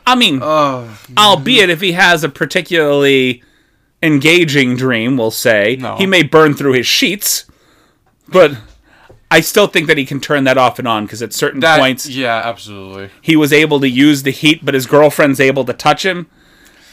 [0.06, 3.42] I mean, Oh, albeit if he has a particularly
[4.02, 5.96] engaging dream, we'll say No.
[5.96, 7.46] he may burn through his sheets,
[8.28, 8.52] but
[9.32, 11.80] I still think that he can turn that off and on because at certain that
[11.80, 13.10] points yeah, absolutely.
[13.20, 16.28] he was able to use the heat, but his girlfriend's able to touch him.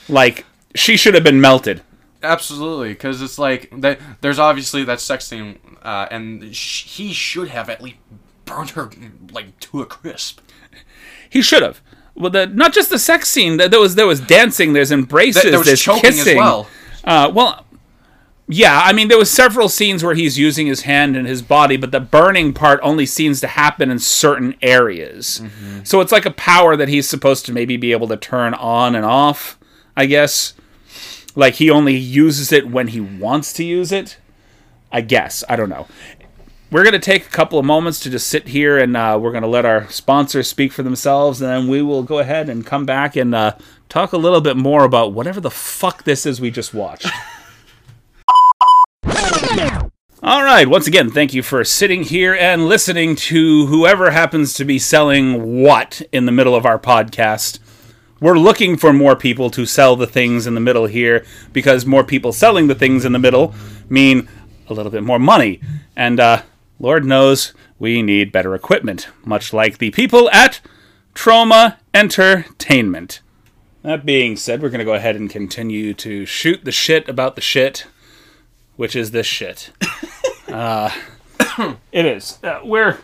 [0.09, 1.83] Like she should have been melted.
[2.23, 3.99] Absolutely, because it's like that.
[4.21, 7.97] There's obviously that sex scene, uh, and sh- he should have at least
[8.45, 8.89] burned her
[9.31, 10.39] like to a crisp.
[11.29, 11.81] He should have.
[12.15, 13.57] Well, the not just the sex scene.
[13.57, 14.73] There was there was dancing.
[14.73, 15.41] There's embraces.
[15.41, 16.33] Th- there was there's choking kissing.
[16.33, 16.67] as well.
[17.03, 17.65] Uh, well,
[18.47, 18.81] yeah.
[18.83, 21.91] I mean, there was several scenes where he's using his hand and his body, but
[21.91, 25.41] the burning part only seems to happen in certain areas.
[25.43, 25.83] Mm-hmm.
[25.83, 28.95] So it's like a power that he's supposed to maybe be able to turn on
[28.95, 29.57] and off.
[29.97, 30.53] I guess.
[31.35, 34.17] Like he only uses it when he wants to use it.
[34.91, 35.43] I guess.
[35.49, 35.87] I don't know.
[36.73, 39.29] We're going to take a couple of moments to just sit here and uh, we're
[39.29, 41.39] going to let our sponsors speak for themselves.
[41.39, 43.55] And then we will go ahead and come back and uh,
[43.89, 47.05] talk a little bit more about whatever the fuck this is we just watched.
[50.23, 54.65] All right, once again, thank you for sitting here and listening to whoever happens to
[54.65, 57.59] be selling what in the middle of our podcast.
[58.19, 62.03] We're looking for more people to sell the things in the middle here because more
[62.03, 63.53] people selling the things in the middle
[63.89, 64.27] mean
[64.67, 65.61] a little bit more money.
[65.95, 66.41] And uh,
[66.79, 70.59] Lord knows we need better equipment, much like the people at
[71.13, 73.21] Troma Entertainment.
[73.83, 77.35] That being said, we're going to go ahead and continue to shoot the shit about
[77.35, 77.85] the shit,
[78.75, 79.71] which is this shit.
[80.47, 80.89] uh,
[81.91, 82.39] it is.
[82.43, 82.99] Uh, we're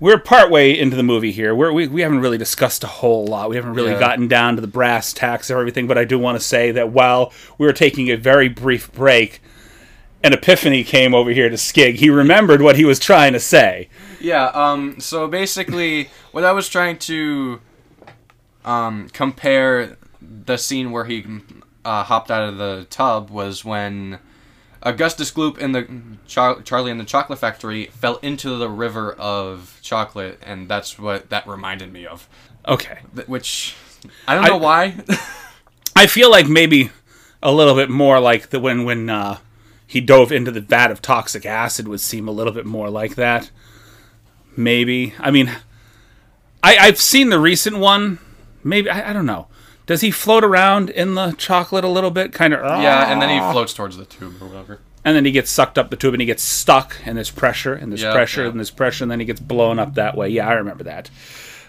[0.00, 1.54] we're partway into the movie here.
[1.54, 3.50] We're, we we haven't really discussed a whole lot.
[3.50, 4.00] We haven't really Yeah.
[4.00, 5.86] gotten down to the brass tacks of everything.
[5.86, 9.40] But I do want to say that while we were taking a very brief break,
[10.26, 11.94] an epiphany came over here to Skig.
[11.96, 13.88] He remembered what he was trying to say.
[14.20, 14.46] Yeah.
[14.46, 15.00] Um.
[15.00, 17.60] So basically, what I was trying to
[18.64, 21.24] um compare the scene where he
[21.84, 24.18] uh, hopped out of the tub was when
[24.82, 25.86] Augustus Gloop in the
[26.26, 31.30] Char- Charlie and the Chocolate Factory fell into the river of chocolate, and that's what
[31.30, 32.28] that reminded me of.
[32.66, 32.98] Okay.
[33.14, 33.76] Th- Which
[34.26, 34.96] I don't know why.
[35.96, 36.90] I feel like maybe
[37.42, 39.38] a little bit more like the when when uh,
[39.86, 43.14] he dove into the vat of toxic acid would seem a little bit more like
[43.14, 43.50] that.
[44.56, 45.14] Maybe.
[45.18, 45.50] I mean,
[46.62, 48.18] I I've seen the recent one.
[48.64, 49.48] Maybe I, I don't know.
[49.86, 52.60] Does he float around in the chocolate a little bit, kind of?
[52.82, 54.80] yeah, and then he floats towards the tube or whatever.
[55.04, 57.72] and then he gets sucked up the tube and he gets stuck and there's pressure
[57.74, 58.48] and there's Yeah, pressure yeah.
[58.48, 60.28] and there's pressure and then he gets blown up that way.
[60.30, 61.08] Yeah, I remember that.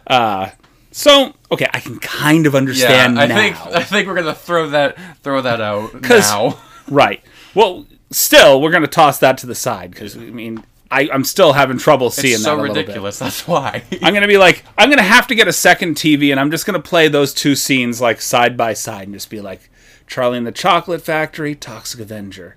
[0.08, 0.50] Uh,
[0.92, 3.18] so okay, I can kind of understand.
[3.18, 3.36] Yeah, I now.
[3.36, 6.58] think I think we're gonna throw that throw that out now.
[6.88, 7.22] Right.
[7.54, 11.24] Well, still, we're going to toss that to the side because I mean, I, I'm
[11.24, 12.82] still having trouble seeing It's that so little bit.
[12.88, 13.20] ridiculous.
[13.20, 13.84] That's why.
[14.02, 16.40] I'm going to be like, I'm going to have to get a second TV, and
[16.40, 19.42] I'm just going to play those two scenes like side by side and just be
[19.42, 19.70] like,
[20.08, 22.56] Charlie and the Chocolate Factory, Toxic Avenger,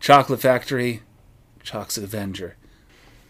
[0.00, 1.02] Chocolate Factory,
[1.64, 2.56] Toxic Avenger.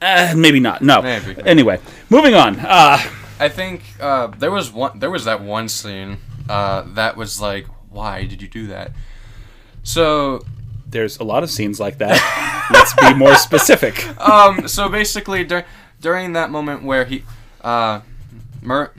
[0.00, 0.80] Uh, maybe not.
[0.80, 1.02] No.
[1.02, 1.36] Maybe.
[1.44, 2.58] Anyway, moving on.
[2.58, 2.98] Uh,
[3.38, 4.98] I think uh, there was one.
[4.98, 6.16] There was that one scene
[6.48, 8.92] uh, that was like, why did you do that?
[9.82, 10.42] So,
[10.90, 12.16] there's a lot of scenes like that.
[12.72, 14.06] Let's be more specific.
[14.20, 15.64] um, so basically, dur-
[16.00, 17.24] during that moment where he,
[17.62, 18.00] uh,
[18.62, 18.92] Mer-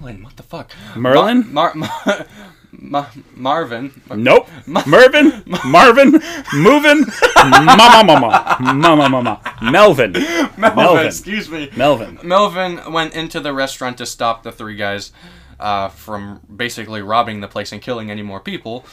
[0.00, 0.72] Merlin, what the fuck?
[0.96, 1.52] Merlin?
[1.52, 2.26] Mar- Mar-
[2.72, 4.00] Ma- Marvin.
[4.10, 4.48] Nope.
[4.66, 6.20] Mervin, Marvin,
[6.54, 7.04] moving,
[7.36, 11.06] mama, mama, mama, mama, Melvin, Melvin, Melvin.
[11.06, 11.70] Excuse me.
[11.76, 12.18] Melvin.
[12.22, 15.12] Melvin went into the restaurant to stop the three guys
[15.60, 18.84] uh, from basically robbing the place and killing any more people.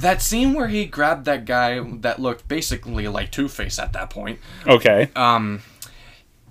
[0.00, 4.10] That scene where he grabbed that guy that looked basically like Two Face at that
[4.10, 4.38] point.
[4.66, 5.10] Okay.
[5.16, 5.62] Um,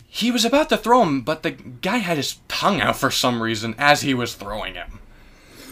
[0.07, 3.41] he was about to throw him, but the guy had his tongue out for some
[3.41, 4.99] reason as he was throwing him.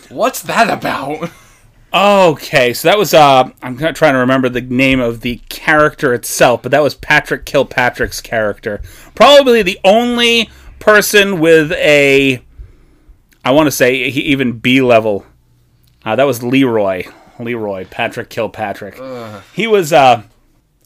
[0.09, 1.29] What's that about?
[1.93, 6.13] Okay, so that was uh I'm not trying to remember the name of the character
[6.13, 8.81] itself, but that was Patrick Kilpatrick's character.
[9.15, 12.43] Probably the only person with a
[13.45, 15.25] I want to say he- even B level.
[16.03, 17.03] Uh, that was Leroy.
[17.39, 18.97] Leroy, Patrick Kilpatrick.
[19.53, 20.23] He was uh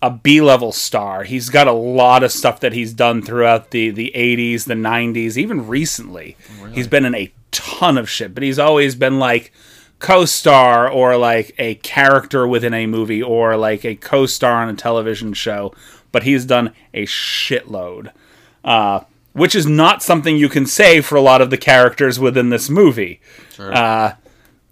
[0.01, 1.23] a B level star.
[1.23, 5.35] He's got a lot of stuff that he's done throughout the, the 80s, the 90s,
[5.35, 6.37] even recently.
[6.73, 9.51] He's been in a ton of shit, but he's always been like
[9.99, 14.69] co star or like a character within a movie or like a co star on
[14.69, 15.73] a television show.
[16.13, 18.11] But he's done a shitload.
[18.63, 19.01] Uh,
[19.33, 22.69] which is not something you can say for a lot of the characters within this
[22.69, 23.21] movie
[23.53, 23.71] Sure.
[23.73, 24.15] Uh,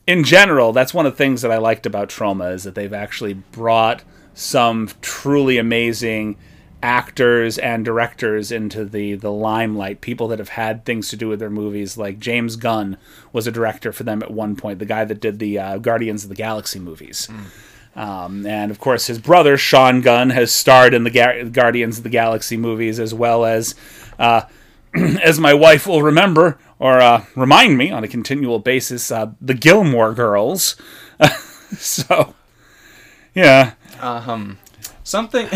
[0.07, 2.93] in general, that's one of the things that I liked about Troma is that they've
[2.93, 6.37] actually brought some truly amazing
[6.81, 9.99] actors and directors into the the limelight.
[9.99, 12.97] People that have had things to do with their movies, like James Gunn
[13.33, 14.79] was a director for them at one point.
[14.79, 17.27] The guy that did the uh, Guardians of the Galaxy movies.
[17.95, 22.03] Um, and of course, his brother Sean Gunn has starred in the Ga- Guardians of
[22.03, 23.73] the Galaxy movies, as well as,
[24.19, 24.43] uh,
[24.93, 29.53] as my wife will remember or uh, remind me on a continual basis, uh, the
[29.53, 30.75] Gilmore Girls.
[31.77, 32.35] so,
[33.33, 34.59] yeah, um,
[35.03, 35.47] something.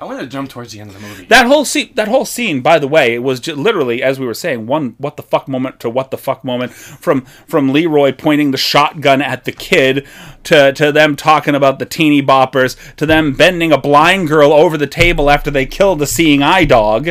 [0.00, 1.24] I want to jump towards the end of the movie.
[1.24, 4.26] that whole scene, that whole scene, by the way, it was ju- literally as we
[4.26, 8.12] were saying, one what the fuck moment to what the fuck moment from from Leroy
[8.12, 10.06] pointing the shotgun at the kid
[10.44, 14.78] to to them talking about the teeny boppers to them bending a blind girl over
[14.78, 17.08] the table after they killed the seeing eye dog.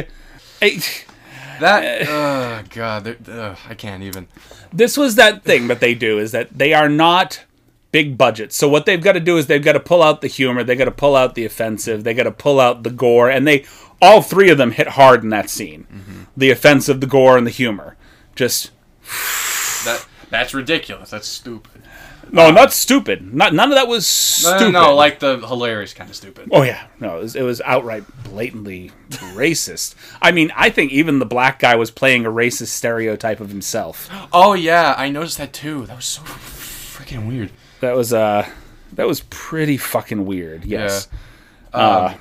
[0.62, 0.80] Eh,
[1.60, 2.08] that.
[2.08, 3.17] Oh God,
[3.67, 4.28] I can't even.
[4.72, 7.43] this was that thing that they do is that they are not
[7.91, 8.56] big budgets.
[8.56, 10.76] So what they've got to do is they've got to pull out the humor, they
[10.76, 13.65] got to pull out the offensive, they got to pull out the gore, and they
[14.02, 15.88] all three of them hit hard in that scene.
[15.91, 16.24] Mm-hmm.
[16.36, 17.96] The offensive, the gore, and the humor.
[18.36, 18.72] Just
[19.86, 21.10] That that's ridiculous.
[21.10, 21.84] That's stupid.
[22.32, 23.34] No, not stupid.
[23.34, 24.04] Not none of that was
[24.44, 24.72] No, stupid.
[24.74, 26.50] no, no, like the hilarious kind of stupid.
[26.52, 29.96] Oh yeah, no, it was, it was outright blatantly racist.
[30.22, 34.10] I mean, I think even the black guy was playing a racist stereotype of himself.
[34.34, 35.86] Oh yeah, I noticed that too.
[35.86, 37.52] That was so freaking weird.
[37.82, 38.48] That was uh
[38.94, 40.66] that was pretty fucking weird.
[40.66, 41.08] Yes.
[41.74, 42.16] Um,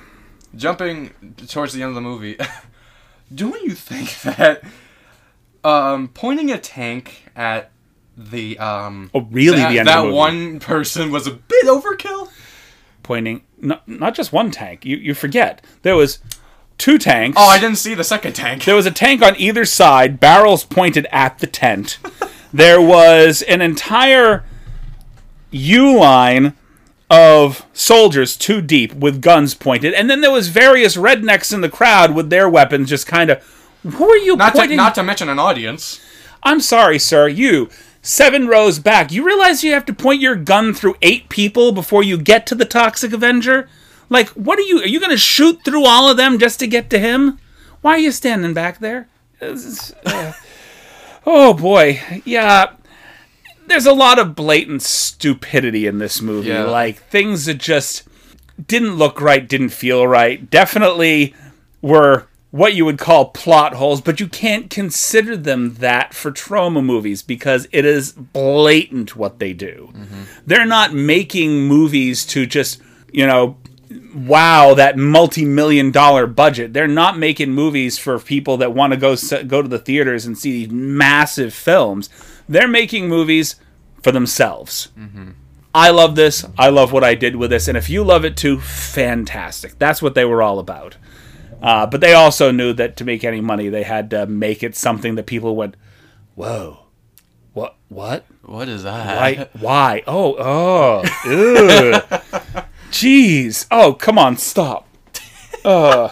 [0.55, 2.37] jumping towards the end of the movie,
[3.33, 4.63] don't you think that
[5.63, 7.71] um, pointing a tank at
[8.17, 9.57] the um, Oh, really?
[9.57, 12.29] that, the end that the one person was a bit overkill?
[13.03, 16.19] pointing not, not just one tank you, you forget there was
[16.77, 18.65] two tanks Oh, I didn't see the second tank.
[18.65, 21.99] there was a tank on either side barrels pointed at the tent
[22.51, 24.43] there was an entire
[25.51, 26.53] u line
[27.09, 31.69] of soldiers two deep with guns pointed and then there was various rednecks in the
[31.69, 33.41] crowd with their weapons just kind of
[33.83, 36.01] who are you Not to, pointing not to mention an audience.
[36.43, 37.27] I'm sorry, sir.
[37.29, 37.69] You
[38.07, 39.11] seven rows back.
[39.11, 42.55] You realize you have to point your gun through eight people before you get to
[42.55, 43.69] the Toxic Avenger?
[44.09, 44.79] Like, what are you?
[44.79, 47.39] Are you going to shoot through all of them just to get to him?
[47.81, 49.07] Why are you standing back there?
[49.41, 50.33] Uh,
[51.25, 52.73] oh boy, yeah.
[53.67, 56.47] There's a lot of blatant stupidity in this movie.
[56.47, 56.63] Yeah.
[56.63, 58.07] Like things that just
[58.65, 60.49] didn't look right, didn't feel right.
[60.49, 61.35] Definitely
[61.81, 66.83] were what you would call plot holes, but you can't consider them that for Troma
[66.83, 69.91] movies because it is blatant what they do.
[69.93, 70.23] Mm-hmm.
[70.45, 73.57] They're not making movies to just, you know,
[74.13, 76.73] wow that multi-million dollar budget.
[76.73, 79.15] They're not making movies for people that want to go
[79.45, 82.09] go to the theaters and see these massive films.
[82.49, 83.55] They're making movies
[84.01, 84.89] for themselves.
[84.97, 85.31] Mm-hmm.
[85.75, 86.43] I love this.
[86.57, 87.67] I love what I did with this.
[87.67, 89.77] And if you love it too, fantastic.
[89.77, 90.95] That's what they were all about.
[91.61, 94.75] Uh, but they also knew that to make any money, they had to make it
[94.75, 95.75] something that people went,
[96.35, 96.79] "Whoa,
[97.53, 97.75] what?
[97.89, 98.25] What?
[98.43, 99.17] What is that?
[99.17, 99.49] Why?
[99.59, 100.03] Why?
[100.05, 101.01] Oh, oh,
[102.91, 103.65] jeez.
[103.71, 104.87] Oh, come on, stop."
[105.65, 106.09] Uh,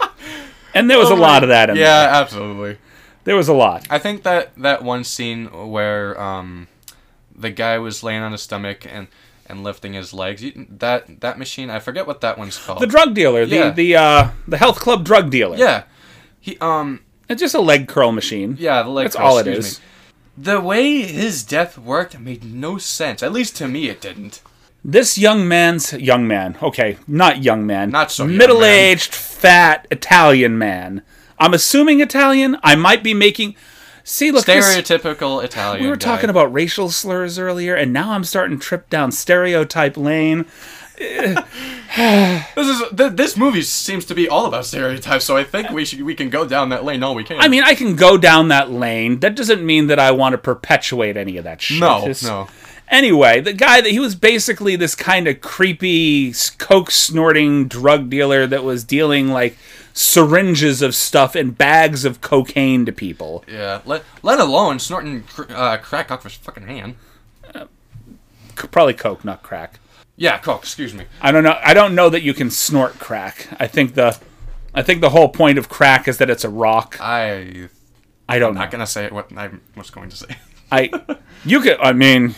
[0.73, 1.85] and there was a lot of that in there.
[1.85, 2.77] Yeah, absolutely.
[3.23, 3.87] There was a lot.
[3.89, 6.67] I think that that one scene where um,
[7.35, 9.07] the guy was laying on his stomach and
[9.47, 10.43] and lifting his legs.
[10.43, 12.79] You, that that machine, I forget what that one's called.
[12.81, 13.69] The drug dealer, the Yeah.
[13.71, 15.57] the uh, the health club drug dealer.
[15.57, 15.83] yeah,
[16.39, 18.55] he um it's just a leg curl machine.
[18.59, 19.05] yeah the leg.
[19.05, 19.79] That's curl, all it is.
[19.79, 19.85] me.
[20.37, 23.23] The way his death worked made no sense.
[23.23, 24.41] At least to me, it didn't.
[24.83, 26.57] This young man's young man.
[26.61, 27.89] Okay, not young man.
[27.89, 31.01] Not so middle-aged, fat Italian man.
[31.39, 32.57] I'm assuming Italian.
[32.63, 33.55] I might be making.
[34.07, 35.83] See, look, this- Stereotypical Italian.
[35.83, 36.05] we were guy.
[36.11, 40.45] talking about racial slurs earlier, and now I'm starting to trip down stereotype lane.
[41.97, 45.85] This is th- this movie seems to be all about stereotypes, so I think we
[45.85, 47.39] should we can go down that lane all we can.
[47.39, 49.19] I mean, I can go down that lane.
[49.19, 51.79] That doesn't mean that I want to perpetuate any of that shit.
[51.79, 52.47] no, It's- no.
[52.89, 58.45] Anyway, the guy that he was basically this kind of creepy coke snorting drug dealer
[58.47, 59.57] that was dealing like
[59.93, 63.43] syringes of stuff and bags of cocaine to people.
[63.47, 66.95] Yeah, let let alone snorting uh, crack off his fucking hand.
[68.57, 69.79] C- Probably coke, not crack.
[70.15, 70.61] Yeah, coke.
[70.61, 71.05] Excuse me.
[71.21, 71.59] I don't know.
[71.61, 73.47] I don't know that you can snort crack.
[73.59, 74.17] I think the,
[74.73, 76.97] I think the whole point of crack is that it's a rock.
[77.01, 77.69] I
[78.29, 78.61] I don't I'm know.
[78.61, 80.37] not gonna say what I was going to say.
[80.71, 80.89] I,
[81.45, 81.77] you could.
[81.81, 82.33] I mean,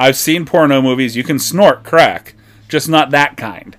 [0.00, 1.14] I've seen porno movies.
[1.16, 2.34] You can snort crack,
[2.68, 3.76] just not that kind.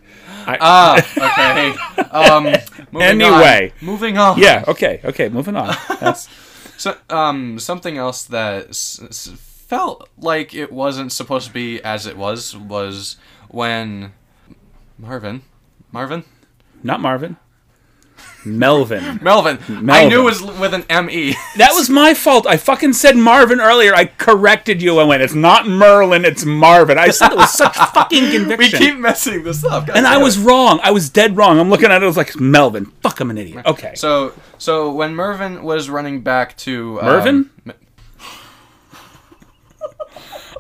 [0.47, 1.75] Ah, okay.
[2.12, 2.43] Um,
[2.91, 3.71] moving Anyway.
[3.79, 3.86] on.
[3.86, 4.38] moving on.
[4.38, 4.65] Yeah.
[4.67, 4.99] Okay.
[5.03, 5.29] Okay.
[5.29, 5.75] Moving on.
[5.99, 6.27] That's
[6.77, 12.05] So, um, something else that s- s- felt like it wasn't supposed to be as
[12.07, 13.17] it was was
[13.49, 14.13] when
[14.97, 15.43] Marvin,
[15.91, 16.23] Marvin,
[16.84, 17.38] not Marvin.
[18.45, 19.19] Melvin.
[19.21, 19.60] Melvin.
[19.89, 21.36] I knew it was with an M E.
[21.58, 22.47] That was my fault.
[22.47, 23.93] I fucking said Marvin earlier.
[23.93, 24.99] I corrected you.
[24.99, 26.97] I went, it's not Merlin, it's Marvin.
[26.97, 28.80] I said it with such fucking conviction.
[28.80, 29.88] we keep messing this up.
[29.88, 30.45] God and I was it.
[30.45, 30.80] wrong.
[30.84, 31.60] I was dead wrong.
[31.60, 32.04] I'm looking at it.
[32.04, 32.86] I was like, Melvin.
[33.01, 33.65] Fuck, I'm an idiot.
[33.65, 33.93] Okay.
[33.95, 37.49] So, so when Mervin was running back to um, Mervin?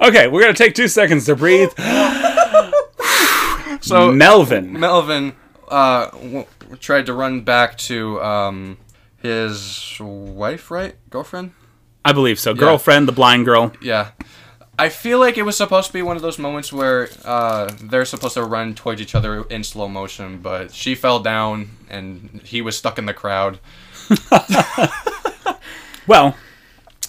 [0.01, 1.69] Okay, we're going to take two seconds to breathe.
[3.81, 4.79] so Melvin.
[4.79, 5.33] Melvin
[5.71, 6.45] uh, w-
[6.79, 8.77] tried to run back to um,
[9.17, 10.95] his wife, right?
[11.09, 11.53] Girlfriend?
[12.05, 12.53] I believe so.
[12.53, 13.71] Girlfriend, the blind girl.
[13.81, 14.11] Yeah.
[14.79, 18.05] I feel like it was supposed to be one of those moments where uh, they're
[18.05, 22.61] supposed to run towards each other in slow motion, but she fell down and he
[22.61, 23.59] was stuck in the crowd.
[26.07, 26.35] Well,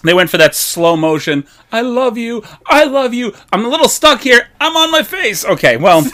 [0.04, 1.44] they went for that slow motion.
[1.72, 2.44] I love you.
[2.66, 3.32] I love you.
[3.52, 4.48] I'm a little stuck here.
[4.60, 5.44] I'm on my face.
[5.44, 6.02] Okay, well.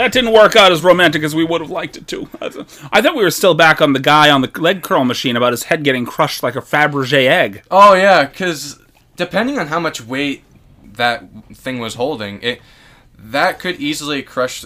[0.00, 2.26] that didn't work out as romantic as we would have liked it to.
[2.90, 5.52] I thought we were still back on the guy on the leg curl machine about
[5.52, 7.62] his head getting crushed like a Fabergé egg.
[7.70, 8.80] Oh yeah, because
[9.16, 10.42] depending on how much weight
[10.94, 12.62] that thing was holding, it
[13.18, 14.64] that could easily crush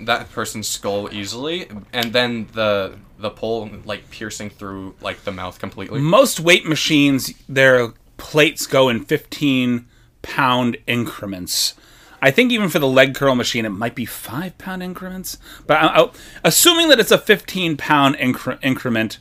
[0.00, 5.60] that person's skull easily, and then the the pole like piercing through like the mouth
[5.60, 6.00] completely.
[6.00, 9.86] Most weight machines, their plates go in 15
[10.22, 11.74] pound increments.
[12.22, 15.38] I think even for the leg curl machine, it might be five pound increments.
[15.66, 16.10] But I, I,
[16.44, 19.18] assuming that it's a 15 pound incre- increment,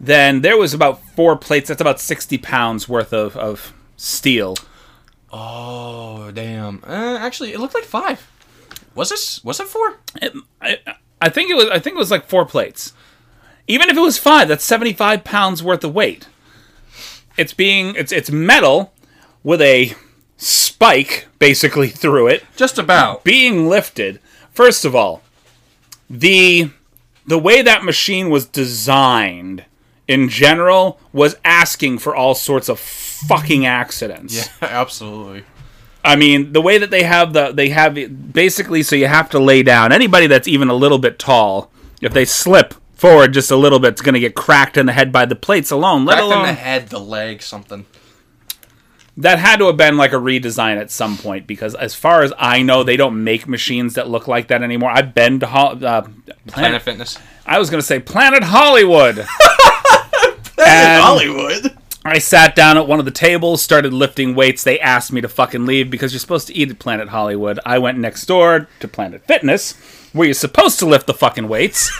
[0.00, 1.68] then there was about four plates.
[1.68, 4.56] That's about 60 pounds worth of, of steel.
[5.32, 6.82] Oh damn!
[6.84, 8.28] Uh, actually, it looked like five.
[8.94, 9.42] Was this?
[9.44, 9.98] Was it four?
[10.20, 10.78] It, I,
[11.20, 11.68] I think it was.
[11.70, 12.92] I think it was like four plates.
[13.66, 16.28] Even if it was five, that's 75 pounds worth of weight.
[17.36, 18.92] It's being it's it's metal
[19.42, 19.94] with a
[20.36, 22.44] spike basically through it.
[22.56, 23.24] Just about.
[23.24, 24.20] being lifted
[24.52, 25.22] first of all
[26.10, 26.70] the
[27.26, 29.64] the way that machine was designed
[30.06, 35.44] in general was asking for all sorts of fucking accidents Yeah, absolutely.
[36.04, 37.94] i mean the way that they have the they have
[38.32, 41.70] basically so you have to lay down anybody that's even a little bit tall
[42.02, 44.92] if they slip forward just a little bit it's going to get cracked in the
[44.92, 47.86] head by the plates alone let Cracked in alone the head, the leg, something.
[49.16, 52.32] That had to have been like a redesign at some point because as far as
[52.38, 54.90] I know, they don't make machines that look like that anymore.
[54.90, 56.82] I've been to Ho- uh, Planet Planet.
[56.82, 57.18] Fitness.
[57.46, 59.18] I was going to say Planet Hollywood.
[60.58, 61.76] and Hollywood.
[62.06, 64.62] I sat down at one of the tables, started lifting weights.
[64.62, 67.58] They asked me to fucking leave because you're supposed to eat at Planet Hollywood.
[67.64, 69.72] I went next door to Planet Fitness,
[70.12, 71.90] where you're supposed to lift the fucking weights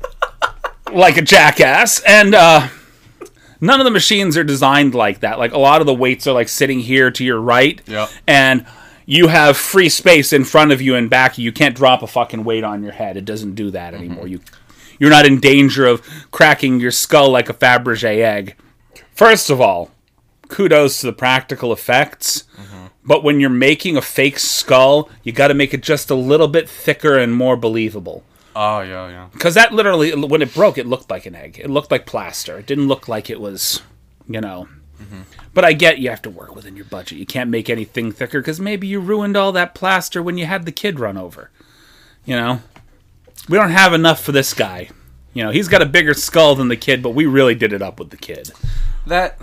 [0.92, 2.68] like a jackass, and uh,
[3.60, 5.38] none of the machines are designed like that.
[5.38, 8.08] Like a lot of the weights are like sitting here to your right, Yeah.
[8.26, 8.66] and
[9.06, 11.36] you have free space in front of you and back.
[11.36, 13.16] You can't drop a fucking weight on your head.
[13.16, 14.04] It doesn't do that mm-hmm.
[14.04, 14.28] anymore.
[14.28, 14.40] You
[14.98, 18.54] you're not in danger of cracking your skull like a Fabergé egg.
[19.12, 19.90] First of all,
[20.48, 22.44] kudos to the practical effects.
[22.56, 22.86] Mm-hmm.
[23.02, 26.48] But when you're making a fake skull, you got to make it just a little
[26.48, 28.24] bit thicker and more believable.
[28.54, 29.28] Oh yeah, yeah.
[29.32, 31.60] Because that literally, when it broke, it looked like an egg.
[31.62, 32.58] It looked like plaster.
[32.58, 33.82] It didn't look like it was,
[34.28, 34.68] you know.
[35.00, 35.22] Mm-hmm.
[35.54, 37.18] But I get you have to work within your budget.
[37.18, 40.64] You can't make anything thicker because maybe you ruined all that plaster when you had
[40.64, 41.50] the kid run over.
[42.24, 42.60] You know?
[43.48, 44.90] We don't have enough for this guy.
[45.32, 47.82] You know, he's got a bigger skull than the kid, but we really did it
[47.82, 48.50] up with the kid.
[49.06, 49.38] That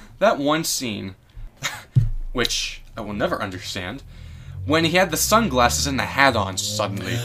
[0.18, 1.14] that one scene,
[2.32, 4.02] which I will never understand,
[4.64, 7.18] when he had the sunglasses and the hat on suddenly.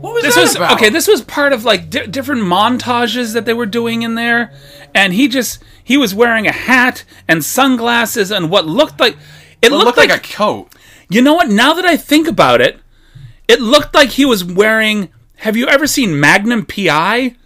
[0.00, 0.72] What was this that was about?
[0.74, 0.88] okay.
[0.90, 4.52] This was part of like di- different montages that they were doing in there,
[4.94, 9.14] and he just he was wearing a hat and sunglasses and what looked like
[9.60, 10.68] it, It looked, looked like, like a coat.
[11.08, 11.48] you know what?
[11.48, 12.78] Now that I think about it,
[13.48, 15.08] it looked like he was wearing.
[15.38, 17.36] Have you ever seen Magnum PI?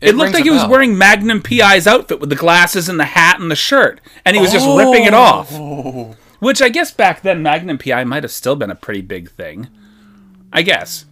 [0.00, 3.40] It, looked like he was wearing Magnum PI's outfit with the glasses and the hat
[3.40, 5.48] and the shirt, and he was just ripping it off.
[5.52, 6.14] Oh.
[6.38, 9.66] Which I guess back then Magnum PI might have still been a pretty big thing.
[10.52, 11.04] I guess.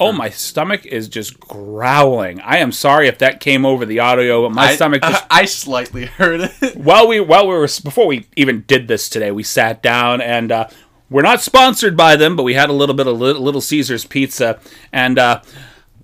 [0.00, 2.40] Oh, my stomach is just growling.
[2.40, 5.44] I am sorry if that came over the audio, but my I, stomach just I
[5.44, 6.76] slightly heard it.
[6.76, 10.52] while we while we were before we even did this today, we sat down and
[10.52, 10.68] uh,
[11.10, 14.04] we're not sponsored by them, but we had a little bit of Little, Little Caesars
[14.04, 14.60] pizza,
[14.92, 15.42] and uh,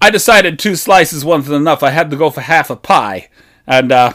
[0.01, 1.83] I decided two slices wasn't enough.
[1.83, 3.29] I had to go for half a pie,
[3.67, 4.15] and uh,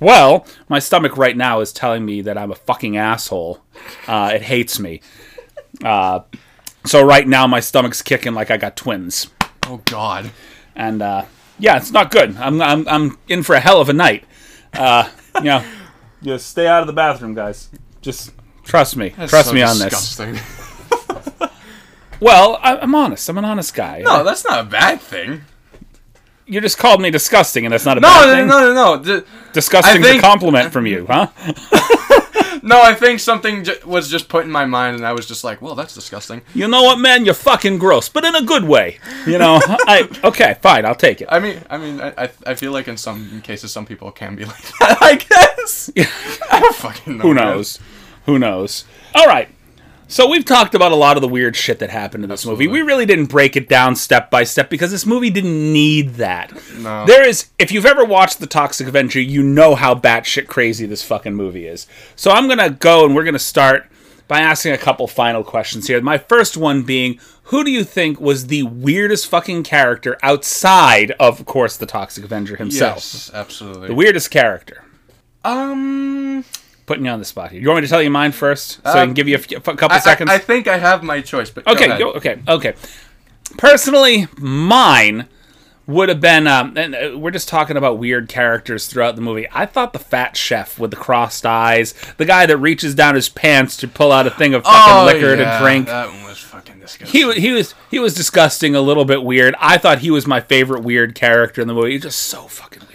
[0.00, 3.60] well, my stomach right now is telling me that I'm a fucking asshole.
[4.08, 5.00] Uh, it hates me.
[6.86, 9.28] So right now my stomach's kicking like I got twins
[9.66, 10.30] Oh God.
[10.76, 11.24] and uh,
[11.58, 12.36] yeah, it's not good.
[12.36, 14.24] I'm, I'm I'm in for a hell of a night.
[14.72, 15.64] Uh, you know,
[16.22, 17.70] just stay out of the bathroom, guys.
[18.02, 18.32] Just
[18.64, 19.10] trust me.
[19.10, 20.20] trust So me on this.
[22.20, 23.28] Well, I, I'm honest.
[23.28, 24.00] I'm an honest guy.
[24.00, 25.42] No, that's not a bad thing.
[26.46, 28.46] you just called me disgusting, and that's not a No, bad no, thing.
[28.46, 29.20] no, no, no.
[29.20, 31.26] D- Disgusting's I think- a compliment from you, huh?
[32.64, 35.44] No, I think something j- was just put in my mind, and I was just
[35.44, 37.26] like, "Well, that's disgusting." You know what, man?
[37.26, 38.98] You're fucking gross, but in a good way.
[39.26, 39.60] You know.
[39.66, 40.86] I okay, fine.
[40.86, 41.28] I'll take it.
[41.30, 44.44] I mean, I mean, I, I, feel like in some cases, some people can be
[44.54, 44.96] like that.
[45.02, 45.90] I guess.
[46.50, 47.22] I don't fucking know.
[47.24, 47.44] Who man.
[47.44, 47.78] knows?
[48.24, 48.86] Who knows?
[49.14, 49.50] All right.
[50.06, 52.68] So we've talked about a lot of the weird shit that happened in this movie.
[52.68, 56.52] We really didn't break it down step by step because this movie didn't need that.
[56.78, 57.04] No.
[57.06, 61.02] There is if you've ever watched The Toxic Avenger, you know how batshit crazy this
[61.02, 61.86] fucking movie is.
[62.16, 63.86] So I'm gonna go and we're gonna start
[64.28, 66.00] by asking a couple final questions here.
[66.00, 71.40] My first one being who do you think was the weirdest fucking character outside of,
[71.40, 72.96] of course, the Toxic Avenger himself?
[72.96, 73.88] Yes, absolutely.
[73.88, 74.82] The weirdest character.
[75.44, 76.44] um,
[76.86, 77.60] Putting you on the spot here.
[77.60, 79.60] You want me to tell you mine first, so I Um, can give you a,
[79.60, 80.30] couple I, seconds?
[80.30, 82.74] I, I think I have my choice, but okay, go, okay, okay.
[83.56, 85.26] Personally, mine
[85.86, 86.46] would have been.
[86.46, 89.46] Um, and uh, we're just talking about weird characters throughout the movie.
[89.52, 93.28] I thought the fat chef with the crossed eyes, the guy that reaches down his
[93.28, 95.86] pants to pull out a thing of fucking Oh, liquor yeah, to drink.
[95.86, 97.20] That one was fucking disgusting.
[97.34, 99.54] he he was he was disgusting, a little bit weird.
[99.58, 101.92] I thought he was my favorite weird character in the movie.
[101.92, 102.93] He's just so fucking weird.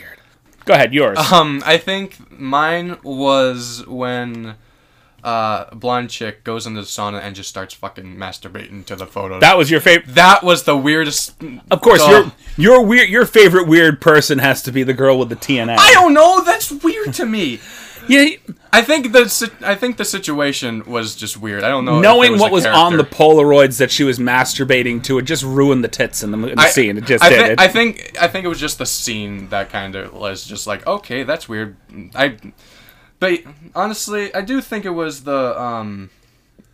[0.70, 1.18] Go ahead, yours.
[1.18, 4.54] Um, I think mine was when
[5.24, 9.42] uh blonde chick goes into the sauna and just starts fucking masturbating to the photos.
[9.42, 10.14] that was your favorite.
[10.14, 11.34] that was the weirdest.
[11.72, 15.30] Of course, your your weird your favorite weird person has to be the girl with
[15.30, 15.76] the TNA.
[15.80, 16.44] I don't know.
[16.44, 17.60] That's weird to me.
[18.10, 18.36] Yeah,
[18.74, 21.64] I think the I think the situation was just weird.
[21.64, 22.02] I don't know.
[22.02, 23.04] knowing it what was on the.
[23.06, 26.62] Polaroids that she was masturbating to, it just ruined the tits in the, in the
[26.64, 26.98] I- scene.
[26.98, 27.46] It just I did.
[27.46, 30.44] thi- It- I think I think it was just the scene that kind of was
[30.46, 31.78] just like okay, that's weird.
[32.16, 32.36] I,
[33.20, 33.40] but
[33.76, 36.10] honestly, I do think it was the um,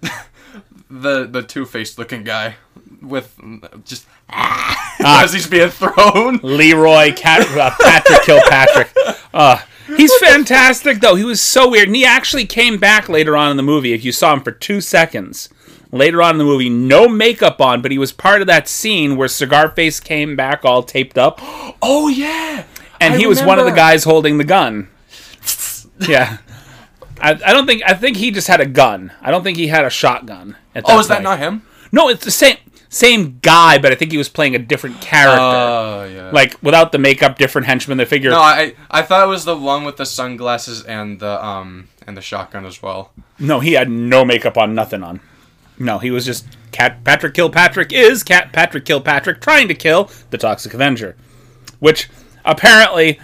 [0.90, 2.56] the the two faced looking guy
[3.02, 3.38] with
[3.84, 4.96] just Ah.
[5.24, 6.40] as he's being thrown.
[6.42, 8.90] Leroy Cat, uh, Patrick Kilpatrick.
[9.36, 9.60] Uh,
[9.98, 11.16] he's fantastic, though.
[11.16, 11.88] He was so weird.
[11.88, 13.94] And he actually came back later on in the movie.
[13.94, 15.50] If you saw him for two seconds
[15.92, 19.16] later on in the movie, no makeup on, but he was part of that scene
[19.16, 21.40] where Cigar Face came back all taped up.
[21.88, 22.64] Oh yeah,
[23.00, 24.90] and I he was one of the guys holding the gun.
[26.00, 26.38] Yeah.
[27.22, 29.12] I, I don't think I think he just had a gun.
[29.22, 30.58] I don't think he had a shotgun.
[30.74, 31.66] At Oh, is that not him?
[31.92, 32.58] No, it's the same
[32.96, 35.42] same guy, but I think he was playing a different character.
[35.42, 36.32] Oh yeah.
[36.32, 37.98] like without the makeup, different henchman.
[37.98, 41.46] They figure no, I I thought it was the one with the sunglasses and the
[41.46, 43.12] um and the shotgun as well.
[43.38, 45.20] no, he had no makeup on, nothing on.
[45.78, 50.38] No, he was just Cat Patrick Kilpatrick is Cat Patrick Kilpatrick trying to kill the
[50.38, 51.18] Toxic Avenger,
[51.80, 52.10] which
[52.46, 53.20] apparently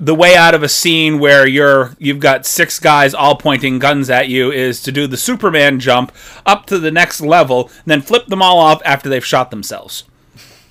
[0.00, 4.08] the way out of a scene where you're you've got six guys all pointing guns
[4.08, 6.12] at you is to do the Superman jump
[6.46, 10.04] up to the next level and then flip them all off after they've shot themselves.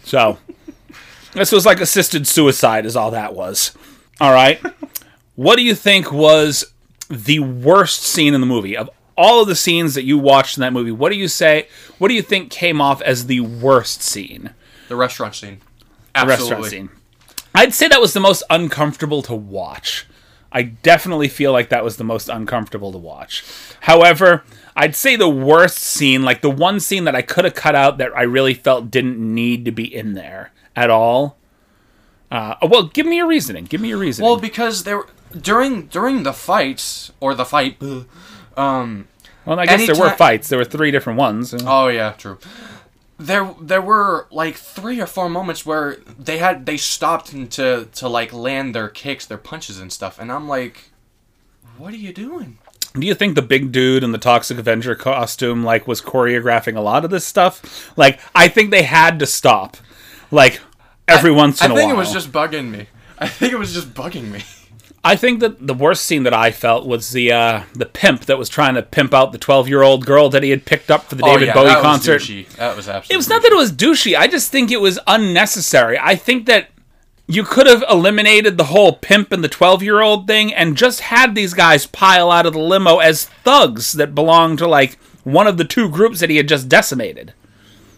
[0.03, 0.37] So
[1.33, 3.73] this was like assisted suicide is all that was.
[4.21, 4.61] All right.
[5.35, 6.73] What do you think was
[7.09, 8.75] the worst scene in the movie?
[8.77, 11.67] Of all of the scenes that you watched in that movie, what do you say
[11.97, 14.51] what do you think came off as the worst scene?
[14.87, 15.59] The restaurant scene.
[16.13, 16.49] the Absolutely.
[16.49, 16.89] restaurant scene.
[17.57, 20.05] I'd say that was the most uncomfortable to watch.
[20.51, 23.43] I definitely feel like that was the most uncomfortable to watch.
[23.81, 24.43] However,
[24.75, 27.97] I'd say the worst scene, like the one scene that I could have cut out
[27.97, 31.37] that I really felt didn't need to be in there at all.
[32.29, 33.65] Uh, well, give me your reasoning.
[33.65, 34.29] Give me your reasoning.
[34.29, 35.03] Well, because there
[35.41, 37.81] during during the fights or the fight.
[38.55, 39.07] Um.
[39.45, 40.49] well, I guess there were fights.
[40.49, 41.55] There were three different ones.
[41.65, 42.37] Oh yeah, true.
[43.17, 48.07] There there were like three or four moments where they had they stopped to to
[48.07, 50.91] like land their kicks, their punches and stuff, and I'm like,
[51.77, 52.59] what are you doing?
[52.93, 56.81] Do you think the big dude in the Toxic Avenger costume like was choreographing a
[56.81, 57.91] lot of this stuff?
[57.97, 59.77] Like, I think they had to stop,
[60.31, 60.61] like
[61.07, 61.77] every once in I a while.
[61.77, 62.87] I think it was just bugging me.
[63.19, 64.43] I think it was just bugging me.
[65.07, 68.37] I think that the worst scene that I felt was the uh, the pimp that
[68.37, 71.05] was trying to pimp out the twelve year old girl that he had picked up
[71.05, 72.15] for the David Bowie Oh, that concert.
[72.21, 72.49] Was douchey.
[72.57, 73.13] that was absolutely.
[73.13, 74.17] It was not that it was douchey.
[74.17, 75.97] I just think it was unnecessary.
[75.97, 76.69] I think that
[77.27, 81.01] you could have eliminated the whole pimp and the 12 year old thing and just
[81.01, 85.47] had these guys pile out of the limo as thugs that belonged to like one
[85.47, 87.33] of the two groups that he had just decimated.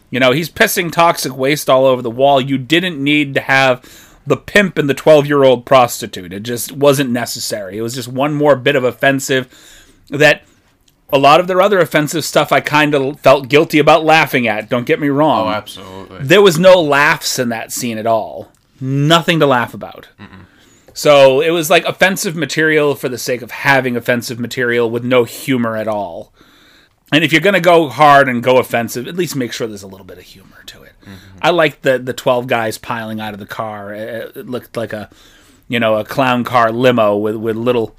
[0.10, 2.42] You know, he's pissing toxic waste all over the wall.
[2.42, 3.84] You didn't need to have
[4.30, 6.32] the pimp and the 12 year old prostitute.
[6.32, 7.78] It just wasn't necessary.
[7.78, 9.48] It was just one more bit of offensive
[10.10, 10.44] that
[11.12, 14.70] a lot of their other offensive stuff I kind of felt guilty about laughing at.
[14.70, 15.48] Don't get me wrong.
[15.48, 16.20] Oh, absolutely.
[16.22, 18.52] There was no laughs in that scene at all.
[18.80, 20.08] Nothing to laugh about.
[20.94, 25.24] So it was like offensive material for the sake of having offensive material with no
[25.24, 26.34] humor at all.
[27.12, 29.88] And if you're gonna go hard and go offensive, at least make sure there's a
[29.88, 30.89] little bit of humor to it.
[31.42, 33.94] I liked the the twelve guys piling out of the car.
[33.94, 35.10] It, it looked like a,
[35.68, 37.96] you know, a clown car limo with with little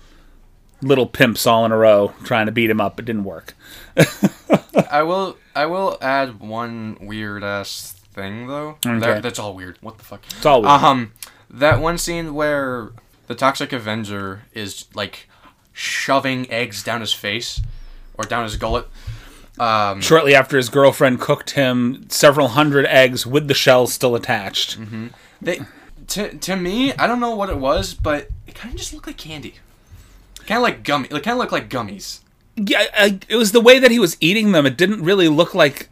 [0.83, 2.99] little pimps all in a row trying to beat him up.
[2.99, 3.55] It didn't work.
[4.91, 5.37] I will.
[5.55, 8.79] I will add one weird ass thing though.
[8.85, 8.99] Okay.
[8.99, 9.79] That, that's all weird.
[9.81, 10.23] What the fuck?
[10.27, 10.83] It's all weird.
[10.83, 11.13] Um,
[11.49, 12.91] that one scene where
[13.27, 15.29] the Toxic Avenger is like
[15.73, 17.61] shoving eggs down his face
[18.15, 18.89] or down his gullet.
[19.59, 24.79] Um, Shortly after his girlfriend cooked him several hundred eggs with the shells still attached.
[25.43, 25.61] they,
[26.09, 29.07] to to me, I don't know what it was, but it kind of just looked
[29.07, 29.57] like candy.
[30.47, 31.07] Kind of like gummy.
[31.09, 32.21] It kind of looked like gummies.
[32.57, 34.67] Yeah, I, it was the way that he was eating them.
[34.67, 35.89] It didn't really look like.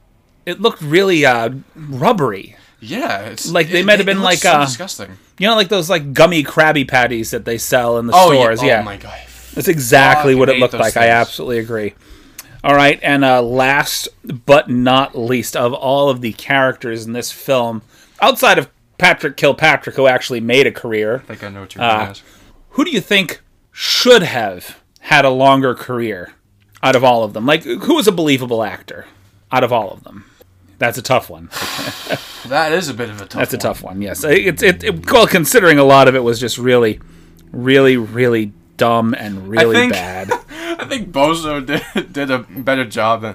[0.47, 2.57] It looked really uh, rubbery.
[2.81, 5.19] Yeah, it's Like, they it- might have been like, so uh, disgusting.
[5.39, 8.63] You know, like those like gummy Krabby Patties that they sell in the Oh stores.
[8.63, 8.69] yeah.
[8.69, 9.19] Yeah, Oh my god.
[9.55, 10.97] that's exactly Fucking what it looked like.
[10.97, 11.95] I absolutely agree.
[12.65, 17.31] All right, and uh, last but not least of all of the characters in this
[17.31, 17.83] film,
[18.21, 21.85] outside of Patrick Kilpatrick, who actually made a career, I think I know what you're
[21.85, 22.25] Uh, ask.
[22.71, 23.41] who do you think
[23.71, 26.33] should have had a longer career
[26.83, 27.47] out of all of them?
[27.47, 29.07] Like, who was a believable actor
[29.53, 30.25] out of all of them?
[30.79, 31.51] That's a tough one.
[32.47, 33.41] That is a bit of a tough.
[33.41, 33.61] That's a one.
[33.61, 34.01] tough one.
[34.01, 35.11] Yes, it's it, it.
[35.11, 36.99] Well, considering a lot of it was just really,
[37.53, 40.33] really, really dumb and really think- bad.
[40.81, 43.35] I think Bozo did did a better job than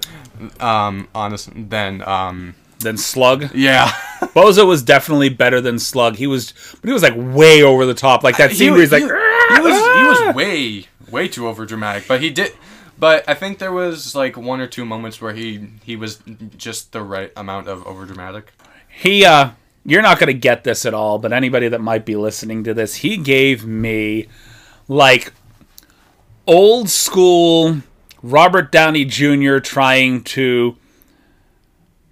[0.59, 3.53] um honest than um Than Slug.
[3.53, 3.87] yeah.
[4.33, 6.15] Bozo was definitely better than Slug.
[6.15, 8.23] He was, but he was like way over the top.
[8.23, 11.65] Like that scene where he's like, he, he was he was way way too over
[11.65, 12.53] dramatic, but he did.
[12.97, 16.19] But I think there was like one or two moments where he he was
[16.57, 18.53] just the right amount of over dramatic.
[18.89, 19.51] he uh
[19.85, 22.73] you're not going to get this at all but anybody that might be listening to
[22.73, 24.27] this he gave me
[24.87, 25.33] like
[26.47, 27.77] old school
[28.21, 30.75] robert downey jr trying to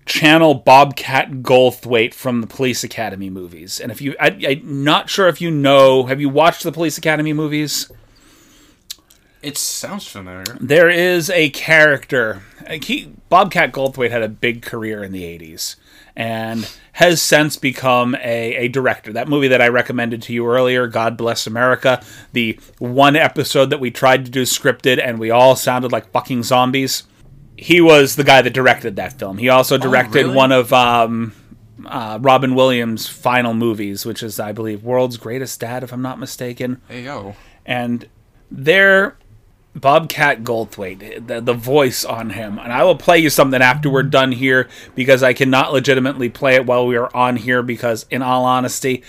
[0.05, 5.27] channel bobcat goldthwait from the police academy movies and if you I, i'm not sure
[5.27, 7.91] if you know have you watched the police academy movies
[9.41, 10.43] It sounds familiar.
[10.59, 12.43] there is a character.
[12.69, 15.75] He, Bobcat Goldthwait had a big career in the 80s
[16.15, 19.13] and has since become a, a director.
[19.13, 22.03] That movie that I recommended to you earlier, God Bless America,
[22.33, 26.43] the one episode that we tried to do scripted and we all sounded like fucking
[26.43, 27.03] zombies.
[27.57, 29.37] He was the guy that directed that film.
[29.37, 30.35] He also directed really?
[30.35, 31.33] one of um,
[31.85, 36.19] uh, Robin Williams' final movies, which is, I believe, World's Greatest Dad, if I'm not
[36.19, 37.35] mistaken Hey yo.
[37.65, 38.07] and
[38.49, 39.15] there
[39.73, 44.03] Bobcat Goldthwait, the, the voice on him, and I will play you something after we're
[44.03, 48.21] done here because I cannot legitimately play it while we are on here because, in
[48.21, 49.01] all honesty,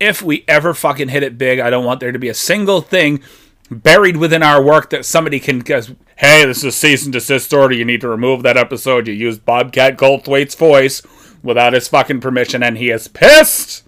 [0.00, 2.80] if we ever fucking hit it big, I don't want there to be a single
[2.80, 3.22] thing
[3.70, 7.52] buried within our work that somebody can goes, hey, this is a cease and desist
[7.52, 7.74] order.
[7.74, 9.06] You need to remove that episode.
[9.06, 11.02] You used Bobcat Goldthwait's voice
[11.42, 13.84] without his fucking permission, and he is pissed.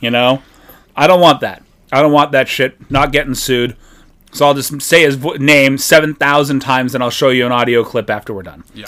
[0.00, 0.42] You know,
[0.94, 1.62] I don't want that.
[1.90, 2.90] I don't want that shit.
[2.90, 3.76] Not getting sued.
[4.32, 7.52] So I'll just say his vo- name seven thousand times, and I'll show you an
[7.52, 8.64] audio clip after we're done.
[8.74, 8.86] Yeah.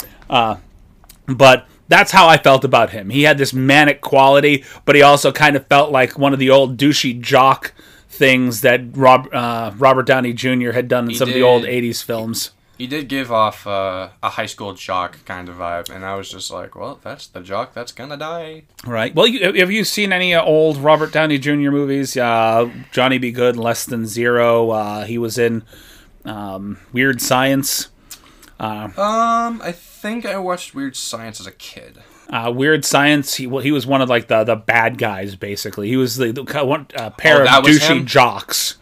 [1.26, 3.10] But that's how I felt about him.
[3.10, 6.50] He had this manic quality, but he also kind of felt like one of the
[6.50, 7.72] old douchey jock
[8.08, 10.72] things that Rob, uh, Robert Downey Jr.
[10.72, 12.50] had done in some of the old '80s films.
[12.80, 16.30] He did give off uh, a high school jock kind of vibe, and I was
[16.30, 18.62] just like, well, that's the jock that's gonna die.
[18.86, 19.14] Right.
[19.14, 21.70] Well, you, have you seen any uh, old Robert Downey Jr.
[21.70, 22.16] movies?
[22.16, 24.70] Uh, Johnny Be Good, Less Than Zero.
[24.70, 25.62] Uh, he was in
[26.24, 27.88] um, Weird Science.
[28.58, 31.98] Um, I think I watched Weird Science as a kid.
[32.30, 33.34] Uh, Weird Science.
[33.34, 35.88] He well, he was one of like the the bad guys basically.
[35.88, 38.06] He was the, the one uh, pair Oh, of douchey him?
[38.06, 38.76] jocks.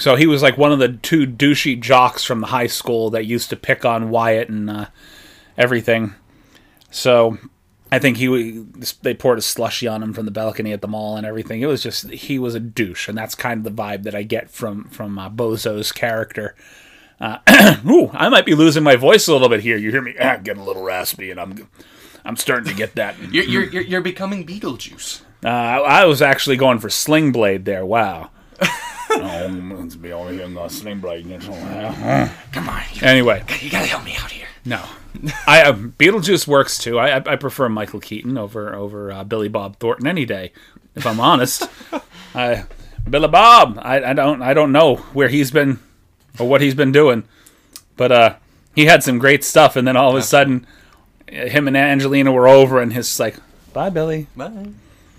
[0.00, 3.26] So he was like one of the two douchey jocks from the high school that
[3.26, 4.86] used to pick on Wyatt and uh,
[5.58, 6.14] everything.
[6.90, 7.38] So
[7.92, 8.64] I think he
[9.02, 11.60] they poured a slushy on him from the balcony at the mall and everything.
[11.60, 14.22] It was just he was a douche, and that's kind of the vibe that I
[14.22, 16.54] get from from uh, Bozo's character.
[17.20, 17.38] Uh,
[17.90, 19.76] ooh, I might be losing my voice a little bit here.
[19.76, 21.68] You hear me ah, getting a little raspy, and I'm
[22.24, 23.18] I'm starting to get that.
[23.32, 25.22] You're you're you're, you're becoming Beetlejuice.
[25.44, 27.84] Uh, I was actually going for Sling Blade there.
[27.84, 28.30] Wow.
[29.10, 31.26] oh, let's be over here in the Sling Blade.
[32.52, 34.46] Come on, you, Anyway, you gotta help me out here.
[34.64, 34.84] no,
[35.46, 36.98] I uh, Beetlejuice works too.
[36.98, 40.52] I I I prefer Michael Keaton over over uh, Billy Bob Thornton any day.
[40.94, 41.68] If I'm honest,
[42.34, 42.64] I
[43.08, 43.78] Billy Bob.
[43.82, 45.78] I, I don't I don't know where he's been
[46.38, 47.24] or what he's been doing,
[47.96, 48.36] but uh,
[48.74, 50.66] he had some great stuff, and then all of a sudden,
[51.28, 53.36] him and Angelina were over, and his like,
[53.72, 54.26] bye Billy.
[54.36, 54.70] Bye.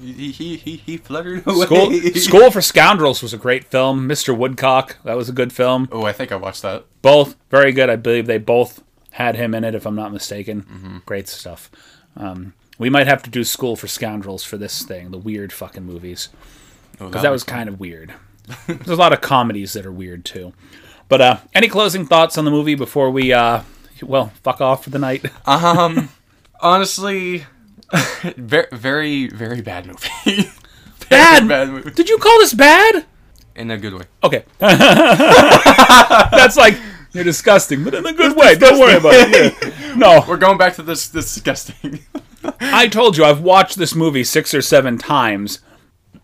[0.01, 1.65] He he he, he fluttered away.
[1.65, 4.07] School, School for Scoundrels was a great film.
[4.07, 4.35] Mr.
[4.35, 5.87] Woodcock, that was a good film.
[5.91, 6.85] Oh, I think I watched that.
[7.01, 7.89] Both very good.
[7.89, 11.01] I believe they both had him in it, if I'm not mistaken.
[11.05, 11.69] Great stuff.
[12.15, 15.83] Um, we might have to do School for Scoundrels for this thing, the weird fucking
[15.83, 16.29] movies,
[16.99, 18.13] Oh, because that was kind of weird.
[18.67, 20.53] There's a lot of comedies that are weird too.
[21.09, 23.61] But uh, any closing thoughts on the movie before we, uh,
[24.01, 25.25] well, fuck off for the night?
[25.45, 26.09] Um,
[26.59, 27.45] honestly,
[28.37, 30.09] very very very bad movie.
[31.09, 31.47] Very Bad?
[31.49, 33.05] bad movie Did you call this bad?
[33.55, 34.05] in a good way.
[34.23, 34.45] Okay.
[34.59, 36.77] That's like
[37.11, 38.55] you're disgusting, but in a good way.
[38.55, 39.53] Don't worry about it.
[39.61, 39.95] Yeah.
[39.95, 41.99] No, We're going back to this disgusting.
[42.61, 45.59] I told you I've watched this movie six or seven times.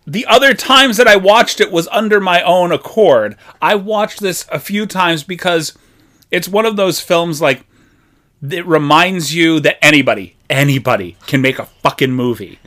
[0.06, 3.36] The other times that I watched it was under my own accord.
[3.62, 5.78] I watched this a few times because
[6.32, 7.66] it's one of those films like
[8.42, 12.60] it reminds you that anybody, anybody can make a fucking movie.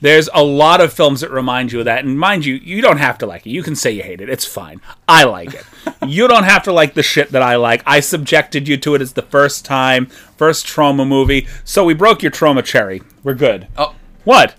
[0.00, 2.98] There's a lot of films that remind you of that, and mind you, you don't
[2.98, 3.50] have to like it.
[3.50, 4.80] You can say you hate it; it's fine.
[5.08, 5.64] I like it.
[6.06, 7.82] you don't have to like the shit that I like.
[7.84, 11.48] I subjected you to it as the first time, first Troma movie.
[11.64, 13.02] So we broke your Troma cherry.
[13.24, 13.66] We're good.
[13.76, 14.54] Oh, What?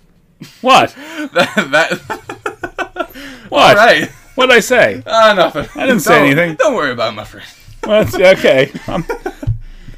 [0.60, 0.94] What?
[1.32, 1.68] that.
[1.70, 3.06] that
[3.48, 3.76] What?
[3.78, 4.08] all right.
[4.34, 5.02] What did I say?
[5.06, 5.66] Ah, nothing.
[5.74, 6.54] I didn't say anything.
[6.56, 7.46] Don't worry about it, my friend.
[7.86, 8.70] Well, it's- okay.
[8.86, 9.04] Um,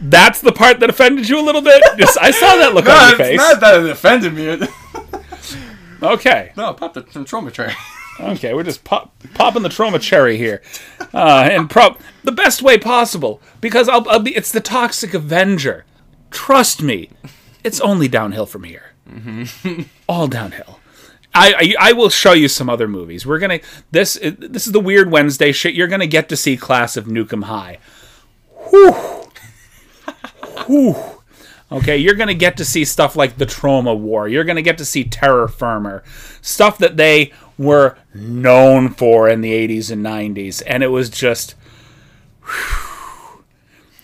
[0.03, 1.83] that's the part that offended you a little bit.
[1.99, 3.41] Just I saw that look No, on your face.
[3.41, 4.67] it's not that it offended me.
[6.03, 6.53] Okay.
[6.57, 7.73] no, pop the Troma cherry.
[8.21, 10.61] Okay, we're just pop, popping the Troma cherry here,
[11.15, 14.37] uh, and prop the best way possible because I'll, I'll be.
[14.37, 15.85] It's the Toxic Avenger.
[16.31, 17.09] Trust me,
[17.65, 18.93] it's only downhill from here.
[20.09, 20.79] All downhill.
[21.35, 23.25] I, I I will show you some other movies.
[23.25, 25.75] We're gonna this this is the weird Wednesday shit.
[25.75, 27.79] You're gonna get to see Class of Nuke 'Em High.
[28.71, 28.95] Whew.
[30.67, 30.97] Whew.
[31.71, 34.29] Okay, you're gonna get to see stuff like the Troma's War.
[34.29, 36.03] You're gonna get to see Terror Firmer,
[36.43, 41.55] stuff that they were known for in the 80s and 90s, and it was just.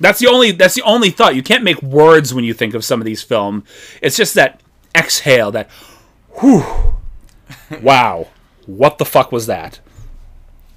[0.00, 0.52] That's the only.
[0.52, 1.34] That's the only thought.
[1.34, 3.64] You can't make words when you think of some of these films.
[4.00, 4.60] It's just that
[4.94, 5.50] exhale.
[5.50, 5.68] That.
[6.40, 6.64] Whew.
[7.82, 8.28] Wow.
[8.66, 9.80] What the fuck was that?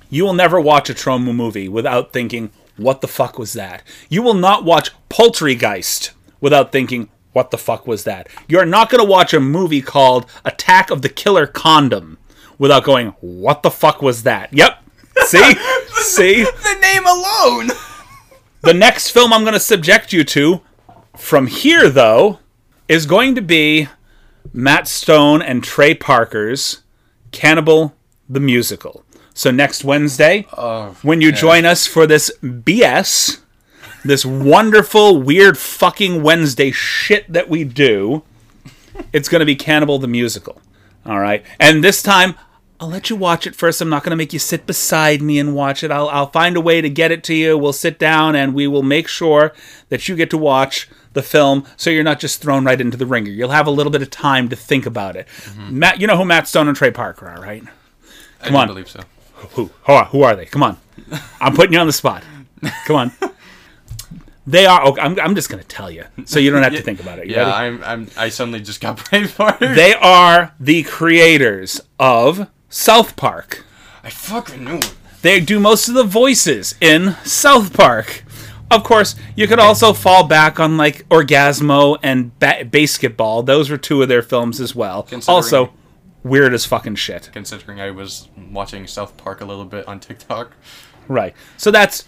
[0.10, 3.84] You will never watch a Troma movie without thinking, what the fuck was that?
[4.10, 8.28] You will not watch Poultrygeist without thinking, what the fuck was that?
[8.48, 12.18] You're not going to watch a movie called Attack of the Killer Condom
[12.58, 14.54] without going, what the fuck was that?
[14.54, 14.84] Yep.
[15.26, 15.54] See?
[15.94, 16.44] See?
[16.44, 17.72] the name alone.
[18.64, 20.62] The next film I'm going to subject you to
[21.18, 22.38] from here, though,
[22.88, 23.88] is going to be
[24.54, 26.84] Matt Stone and Trey Parker's
[27.32, 27.96] Cannibal
[28.30, 29.04] the Musical.
[29.34, 33.40] So next Wednesday, Oh, when you join us for this BS,
[34.04, 38.24] this wonderful, weird fucking Wednesday shit that we do,
[39.14, 40.62] it's going to be Cannibal the Musical.
[41.06, 41.44] All right.
[41.60, 42.36] And this time,
[42.80, 43.80] I'll let you watch it first.
[43.80, 45.92] I'm not going to make you sit beside me and watch it.
[45.92, 47.58] I'll, I'll find a way to get it to you.
[47.58, 49.54] We'll sit down and we will make sure
[49.90, 53.06] that you get to watch the film so you're not just thrown right into the
[53.06, 53.30] ringer.
[53.30, 55.28] You'll have a little bit of time to think about it.
[55.28, 55.78] Mm-hmm.
[55.80, 57.64] Matt, you know who Matt Stone and Trey Parker are, right?
[58.42, 58.68] I do on.
[58.68, 59.02] believe so.
[59.54, 59.70] Who?
[59.86, 60.46] Who are, who are they?
[60.46, 60.78] Come on.
[61.40, 62.24] I'm putting you on the spot.
[62.86, 63.12] Come on.
[64.48, 64.86] They are.
[64.88, 67.20] Okay, I'm, I'm just going to tell you, so you don't have to think about
[67.20, 67.28] it.
[67.28, 67.54] You Yeah.
[67.54, 68.08] I'm, I'm.
[68.18, 69.60] I suddenly just got brain fart.
[69.60, 73.64] They are the creators of South Park.
[74.04, 74.94] I fucking knew it.
[75.22, 78.24] They do most of the voices in South Park.
[78.72, 83.44] Of course, you could also fall back on like Orgazmo and ba- Basketball.
[83.44, 85.08] Those were two of their films as well.
[85.28, 85.74] Also,
[86.24, 87.30] weird as fucking shit.
[87.34, 90.54] Considering I was watching South Park a little bit on TikTok.
[91.08, 91.34] Right.
[91.58, 92.06] So that's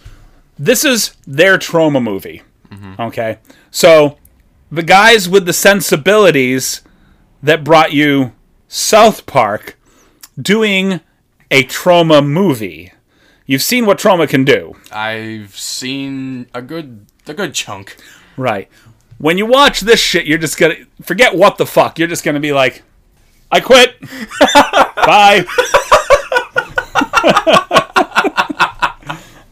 [0.58, 2.42] this is their Troma movie.
[2.70, 3.00] Mm-hmm.
[3.02, 3.38] Okay.
[3.70, 4.18] So
[4.70, 6.82] the guys with the sensibilities
[7.42, 8.32] that brought you
[8.68, 9.78] South Park
[10.40, 11.00] doing
[11.50, 12.92] a Troma movie.
[13.46, 14.74] You've seen what Troma can do.
[14.90, 17.96] I've seen a good a good chunk.
[18.36, 18.68] Right.
[19.18, 21.98] When you watch this shit, you're just gonna forget what the fuck.
[21.98, 22.82] You're just gonna be like,
[23.54, 24.00] I quit.
[25.06, 25.44] Bye.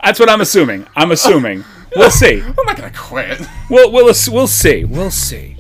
[0.03, 0.89] That's what I'm assuming.
[0.97, 1.63] I'm assuming.
[1.95, 2.41] We'll see.
[2.43, 3.47] I'm not gonna quit.
[3.71, 4.85] We'll we'll we'll see.
[4.85, 5.57] We'll see.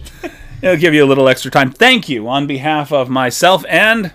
[0.60, 1.70] It'll give you a little extra time.
[1.70, 4.12] Thank you on behalf of myself and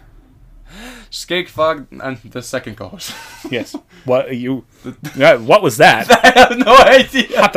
[1.10, 3.16] Skate Fog and the second co-host.
[3.50, 3.78] yes.
[4.04, 4.66] What you?
[5.16, 6.08] What was that?
[6.24, 7.50] I have no idea.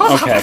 [0.00, 0.40] okay.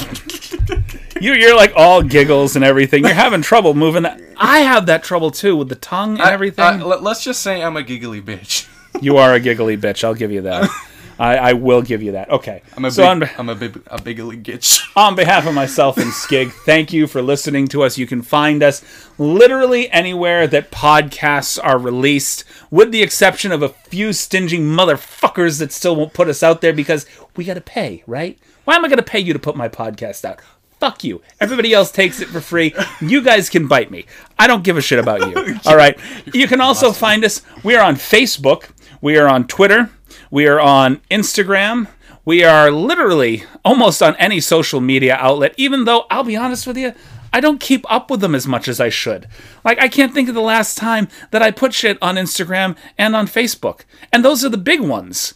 [1.22, 3.04] You you're like all giggles and everything.
[3.04, 4.20] You're having trouble moving that.
[4.38, 6.82] I have that trouble too with the tongue and everything.
[6.82, 8.68] Uh, let- let's just say I'm a giggly bitch.
[9.02, 10.04] You are a giggly bitch.
[10.04, 10.70] I'll give you that.
[11.18, 12.30] I, I will give you that.
[12.30, 12.62] Okay.
[12.76, 14.82] I'm a so big, on, I'm a big a biggly gitch.
[14.98, 17.98] on behalf of myself and Skig, thank you for listening to us.
[17.98, 18.84] You can find us
[19.18, 25.72] literally anywhere that podcasts are released, with the exception of a few stingy motherfuckers that
[25.72, 27.06] still won't put us out there because
[27.36, 28.38] we got to pay, right?
[28.66, 30.42] Why am I going to pay you to put my podcast out?
[30.82, 31.22] Fuck you.
[31.40, 32.74] Everybody else takes it for free.
[33.02, 34.08] You guys can bite me.
[34.40, 35.60] I don't give a shit about you.
[35.68, 35.96] All right.
[36.34, 37.44] You can also find us.
[37.64, 38.72] We are on Facebook.
[39.00, 39.92] We are on Twitter.
[40.32, 41.88] We are on Instagram.
[42.26, 46.78] We are literally almost on any social media outlet, even though I'll be honest with
[46.78, 46.94] you,
[47.32, 49.28] I don't keep up with them as much as I should.
[49.64, 53.16] Like, I can't think of the last time that I put shit on Instagram and
[53.16, 53.82] on Facebook.
[54.12, 55.36] And those are the big ones.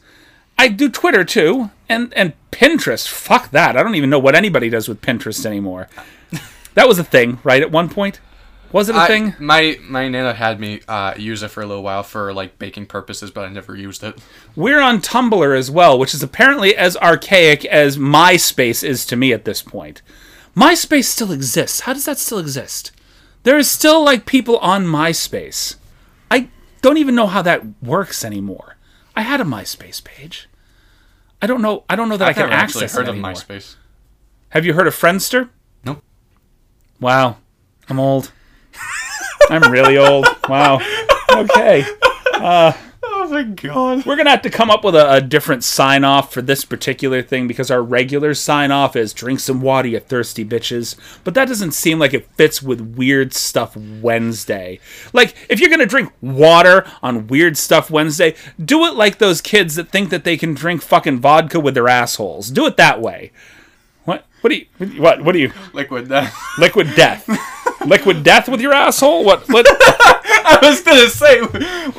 [0.57, 3.07] I do Twitter too, and, and Pinterest.
[3.07, 3.75] Fuck that.
[3.77, 5.87] I don't even know what anybody does with Pinterest anymore.
[6.75, 7.61] That was a thing, right?
[7.61, 8.19] At one point?
[8.73, 9.33] Was it a I- thing?
[9.39, 12.87] my my nana had me uh, use it for a little while for like baking
[12.87, 14.19] purposes, but I never used it.
[14.57, 19.31] We're on Tumblr as well, which is apparently as archaic as MySpace is to me
[19.31, 20.01] at this point.
[20.53, 21.79] MySpace still exists.
[21.81, 22.91] How does that still exist?
[23.43, 25.77] There is still like people on MySpace.
[26.29, 26.49] I
[26.81, 28.74] don't even know how that works anymore.
[29.15, 30.49] I had a MySpace page.
[31.41, 31.83] I don't know.
[31.89, 33.33] I don't know that i I've can never actually access heard it of anymore.
[33.33, 33.75] MySpace.
[34.49, 35.49] Have you heard of Friendster?
[35.83, 36.01] Nope.
[36.99, 37.37] Wow,
[37.89, 38.31] I'm old.
[39.49, 40.27] I'm really old.
[40.49, 40.79] Wow.
[41.31, 41.85] Okay.
[42.33, 42.73] Uh,
[43.25, 44.05] Oh my god.
[44.05, 47.23] We're gonna have to come up with a, a different sign off for this particular
[47.23, 50.95] thing because our regular sign off is drink some water, you thirsty bitches.
[51.23, 54.79] But that doesn't seem like it fits with Weird Stuff Wednesday.
[55.11, 59.73] Like, if you're gonna drink water on Weird Stuff Wednesday, do it like those kids
[59.73, 62.51] that think that they can drink fucking vodka with their assholes.
[62.51, 63.31] Do it that way.
[64.03, 64.27] What?
[64.41, 64.99] What do you?
[65.01, 65.23] What?
[65.23, 65.51] What do you?
[65.73, 66.37] Liquid death.
[66.59, 67.27] Liquid death.
[67.85, 69.23] Liquid death with your asshole?
[69.23, 69.47] What?
[69.49, 69.65] What?
[70.47, 71.39] I was gonna say,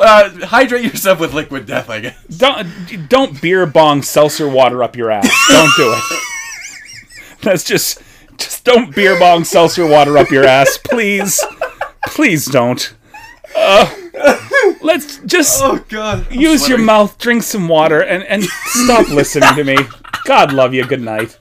[0.00, 1.90] uh, hydrate yourself with liquid death.
[1.90, 2.24] I guess.
[2.26, 5.28] don't don't beer bong seltzer water up your ass.
[5.48, 6.20] Don't do it.
[7.42, 8.02] That's just
[8.38, 11.44] just don't beer bong seltzer water up your ass, please.
[12.08, 12.94] Please don't.
[13.56, 13.92] Uh,
[14.82, 16.26] let's just Oh god.
[16.30, 19.76] I'm use your mouth, drink some water, and and stop listening to me.
[20.24, 20.84] God love you.
[20.84, 21.38] Good night.